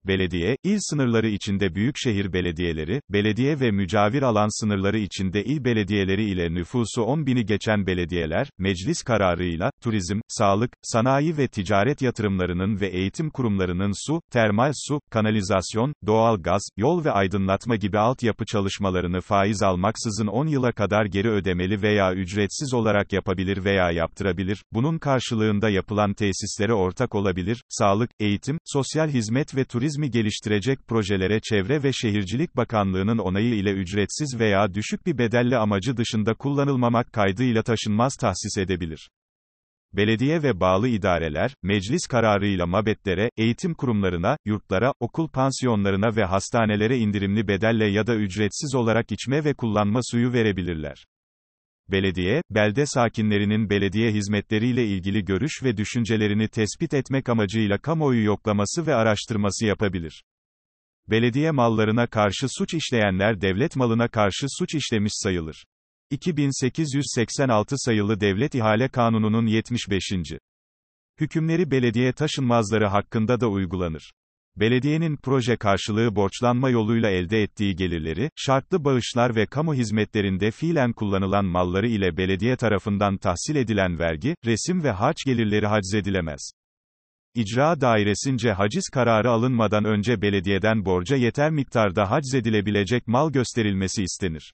Belediye, 0.06 0.56
il 0.64 0.78
sınırları 0.80 1.28
içinde 1.28 1.74
büyükşehir 1.74 2.32
belediyeleri, 2.32 3.00
belediye 3.10 3.60
ve 3.60 3.70
mücavir 3.70 4.22
alan 4.22 4.60
sınırları 4.60 4.98
içinde 4.98 5.44
il 5.44 5.64
belediyeleri 5.64 6.24
ile 6.24 6.54
nüfusu 6.54 7.02
10 7.02 7.26
bini 7.26 7.46
geçen 7.46 7.86
belediyeler, 7.86 8.50
meclis 8.58 9.02
kararıyla, 9.02 9.70
turizm, 9.82 10.20
sağlık, 10.28 10.72
sanayi 10.82 11.36
ve 11.38 11.48
ticaret 11.48 12.02
yatırımlarının 12.02 12.80
ve 12.80 12.88
eğitim 12.88 13.30
kurumlarının 13.30 13.92
su, 14.06 14.20
termal 14.32 14.72
su, 14.74 15.00
kanalizasyon, 15.10 15.94
doğal 16.06 16.42
gaz, 16.42 16.62
yol 16.76 17.04
ve 17.04 17.10
aydınlatma 17.10 17.76
gibi 17.76 17.98
altyapı 17.98 18.44
çalışmalarını 18.44 19.20
faiz 19.20 19.62
almaksızın 19.62 20.26
10 20.26 20.46
yıla 20.46 20.72
kadar 20.72 21.04
geri 21.04 21.30
ödemeli 21.30 21.82
veya 21.82 22.14
ücretsiz 22.14 22.74
olarak 22.74 23.12
yapabilir 23.12 23.64
veya 23.64 23.90
yaptırabilir, 23.90 24.64
bunun 24.72 24.98
karşılığında 24.98 25.70
yapılan 25.70 26.14
tesislere 26.14 26.74
ortak 26.74 27.14
olabilir, 27.14 27.62
sağlık, 27.68 28.10
eğitim, 28.20 28.58
sosyal 28.64 29.08
hizmet 29.08 29.56
ve 29.56 29.64
turizm 29.64 29.91
turizmi 29.92 30.10
geliştirecek 30.10 30.78
projelere 30.88 31.40
Çevre 31.40 31.82
ve 31.82 31.92
Şehircilik 31.92 32.56
Bakanlığı'nın 32.56 33.18
onayı 33.18 33.54
ile 33.54 33.72
ücretsiz 33.72 34.40
veya 34.40 34.74
düşük 34.74 35.06
bir 35.06 35.18
bedelle 35.18 35.56
amacı 35.56 35.96
dışında 35.96 36.34
kullanılmamak 36.34 37.12
kaydıyla 37.12 37.62
taşınmaz 37.62 38.16
tahsis 38.16 38.58
edebilir. 38.58 39.10
Belediye 39.92 40.42
ve 40.42 40.60
bağlı 40.60 40.88
idareler, 40.88 41.54
meclis 41.62 42.06
kararıyla 42.06 42.66
mabetlere, 42.66 43.30
eğitim 43.36 43.74
kurumlarına, 43.74 44.36
yurtlara, 44.44 44.92
okul 45.00 45.28
pansiyonlarına 45.28 46.16
ve 46.16 46.24
hastanelere 46.24 46.98
indirimli 46.98 47.48
bedelle 47.48 47.86
ya 47.86 48.06
da 48.06 48.14
ücretsiz 48.14 48.74
olarak 48.74 49.12
içme 49.12 49.44
ve 49.44 49.54
kullanma 49.54 50.00
suyu 50.02 50.32
verebilirler. 50.32 51.06
Belediye, 51.88 52.42
belde 52.50 52.86
sakinlerinin 52.86 53.70
belediye 53.70 54.12
hizmetleriyle 54.12 54.86
ilgili 54.86 55.24
görüş 55.24 55.62
ve 55.62 55.76
düşüncelerini 55.76 56.48
tespit 56.48 56.94
etmek 56.94 57.28
amacıyla 57.28 57.78
kamuoyu 57.78 58.24
yoklaması 58.24 58.86
ve 58.86 58.94
araştırması 58.94 59.66
yapabilir. 59.66 60.22
Belediye 61.10 61.50
mallarına 61.50 62.06
karşı 62.06 62.46
suç 62.48 62.74
işleyenler 62.74 63.40
devlet 63.40 63.76
malına 63.76 64.08
karşı 64.08 64.46
suç 64.58 64.74
işlemiş 64.74 65.12
sayılır. 65.14 65.64
2886 66.10 67.74
sayılı 67.78 68.20
Devlet 68.20 68.54
İhale 68.54 68.88
Kanunu'nun 68.88 69.46
75. 69.46 70.12
Hükümleri 71.20 71.70
belediye 71.70 72.12
taşınmazları 72.12 72.86
hakkında 72.86 73.40
da 73.40 73.48
uygulanır. 73.48 74.12
Belediyenin 74.56 75.16
proje 75.16 75.56
karşılığı 75.56 76.16
borçlanma 76.16 76.70
yoluyla 76.70 77.10
elde 77.10 77.42
ettiği 77.42 77.76
gelirleri, 77.76 78.30
şartlı 78.36 78.84
bağışlar 78.84 79.36
ve 79.36 79.46
kamu 79.46 79.74
hizmetlerinde 79.74 80.50
fiilen 80.50 80.92
kullanılan 80.92 81.44
malları 81.44 81.88
ile 81.88 82.16
belediye 82.16 82.56
tarafından 82.56 83.16
tahsil 83.16 83.56
edilen 83.56 83.98
vergi, 83.98 84.34
resim 84.46 84.84
ve 84.84 84.90
harç 84.90 85.16
gelirleri 85.26 85.66
haczedilemez. 85.66 86.52
İcra 87.34 87.80
dairesince 87.80 88.52
haciz 88.52 88.88
kararı 88.92 89.30
alınmadan 89.30 89.84
önce 89.84 90.22
belediyeden 90.22 90.84
borca 90.84 91.16
yeter 91.16 91.50
miktarda 91.50 92.10
haczedilebilecek 92.10 93.06
mal 93.06 93.32
gösterilmesi 93.32 94.02
istenir. 94.02 94.52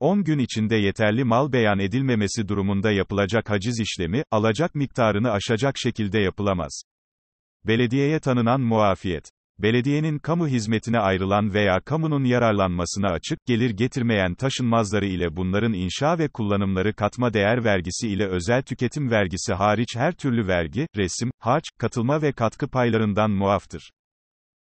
10 0.00 0.24
gün 0.24 0.38
içinde 0.38 0.76
yeterli 0.76 1.24
mal 1.24 1.52
beyan 1.52 1.78
edilmemesi 1.78 2.48
durumunda 2.48 2.90
yapılacak 2.90 3.50
haciz 3.50 3.80
işlemi, 3.80 4.22
alacak 4.30 4.74
miktarını 4.74 5.30
aşacak 5.30 5.78
şekilde 5.78 6.18
yapılamaz. 6.18 6.82
Belediyeye 7.66 8.20
tanınan 8.20 8.60
muafiyet. 8.60 9.30
Belediyenin 9.58 10.18
kamu 10.18 10.48
hizmetine 10.48 10.98
ayrılan 10.98 11.54
veya 11.54 11.80
kamunun 11.80 12.24
yararlanmasına 12.24 13.08
açık 13.08 13.46
gelir 13.46 13.70
getirmeyen 13.70 14.34
taşınmazları 14.34 15.06
ile 15.06 15.36
bunların 15.36 15.72
inşa 15.72 16.18
ve 16.18 16.28
kullanımları 16.28 16.94
katma 16.94 17.34
değer 17.34 17.64
vergisi 17.64 18.08
ile 18.08 18.26
özel 18.26 18.62
tüketim 18.62 19.10
vergisi 19.10 19.54
hariç 19.54 19.96
her 19.96 20.12
türlü 20.12 20.46
vergi, 20.46 20.86
resim, 20.96 21.30
harç, 21.38 21.64
katılma 21.78 22.22
ve 22.22 22.32
katkı 22.32 22.68
paylarından 22.68 23.30
muaftır. 23.30 23.90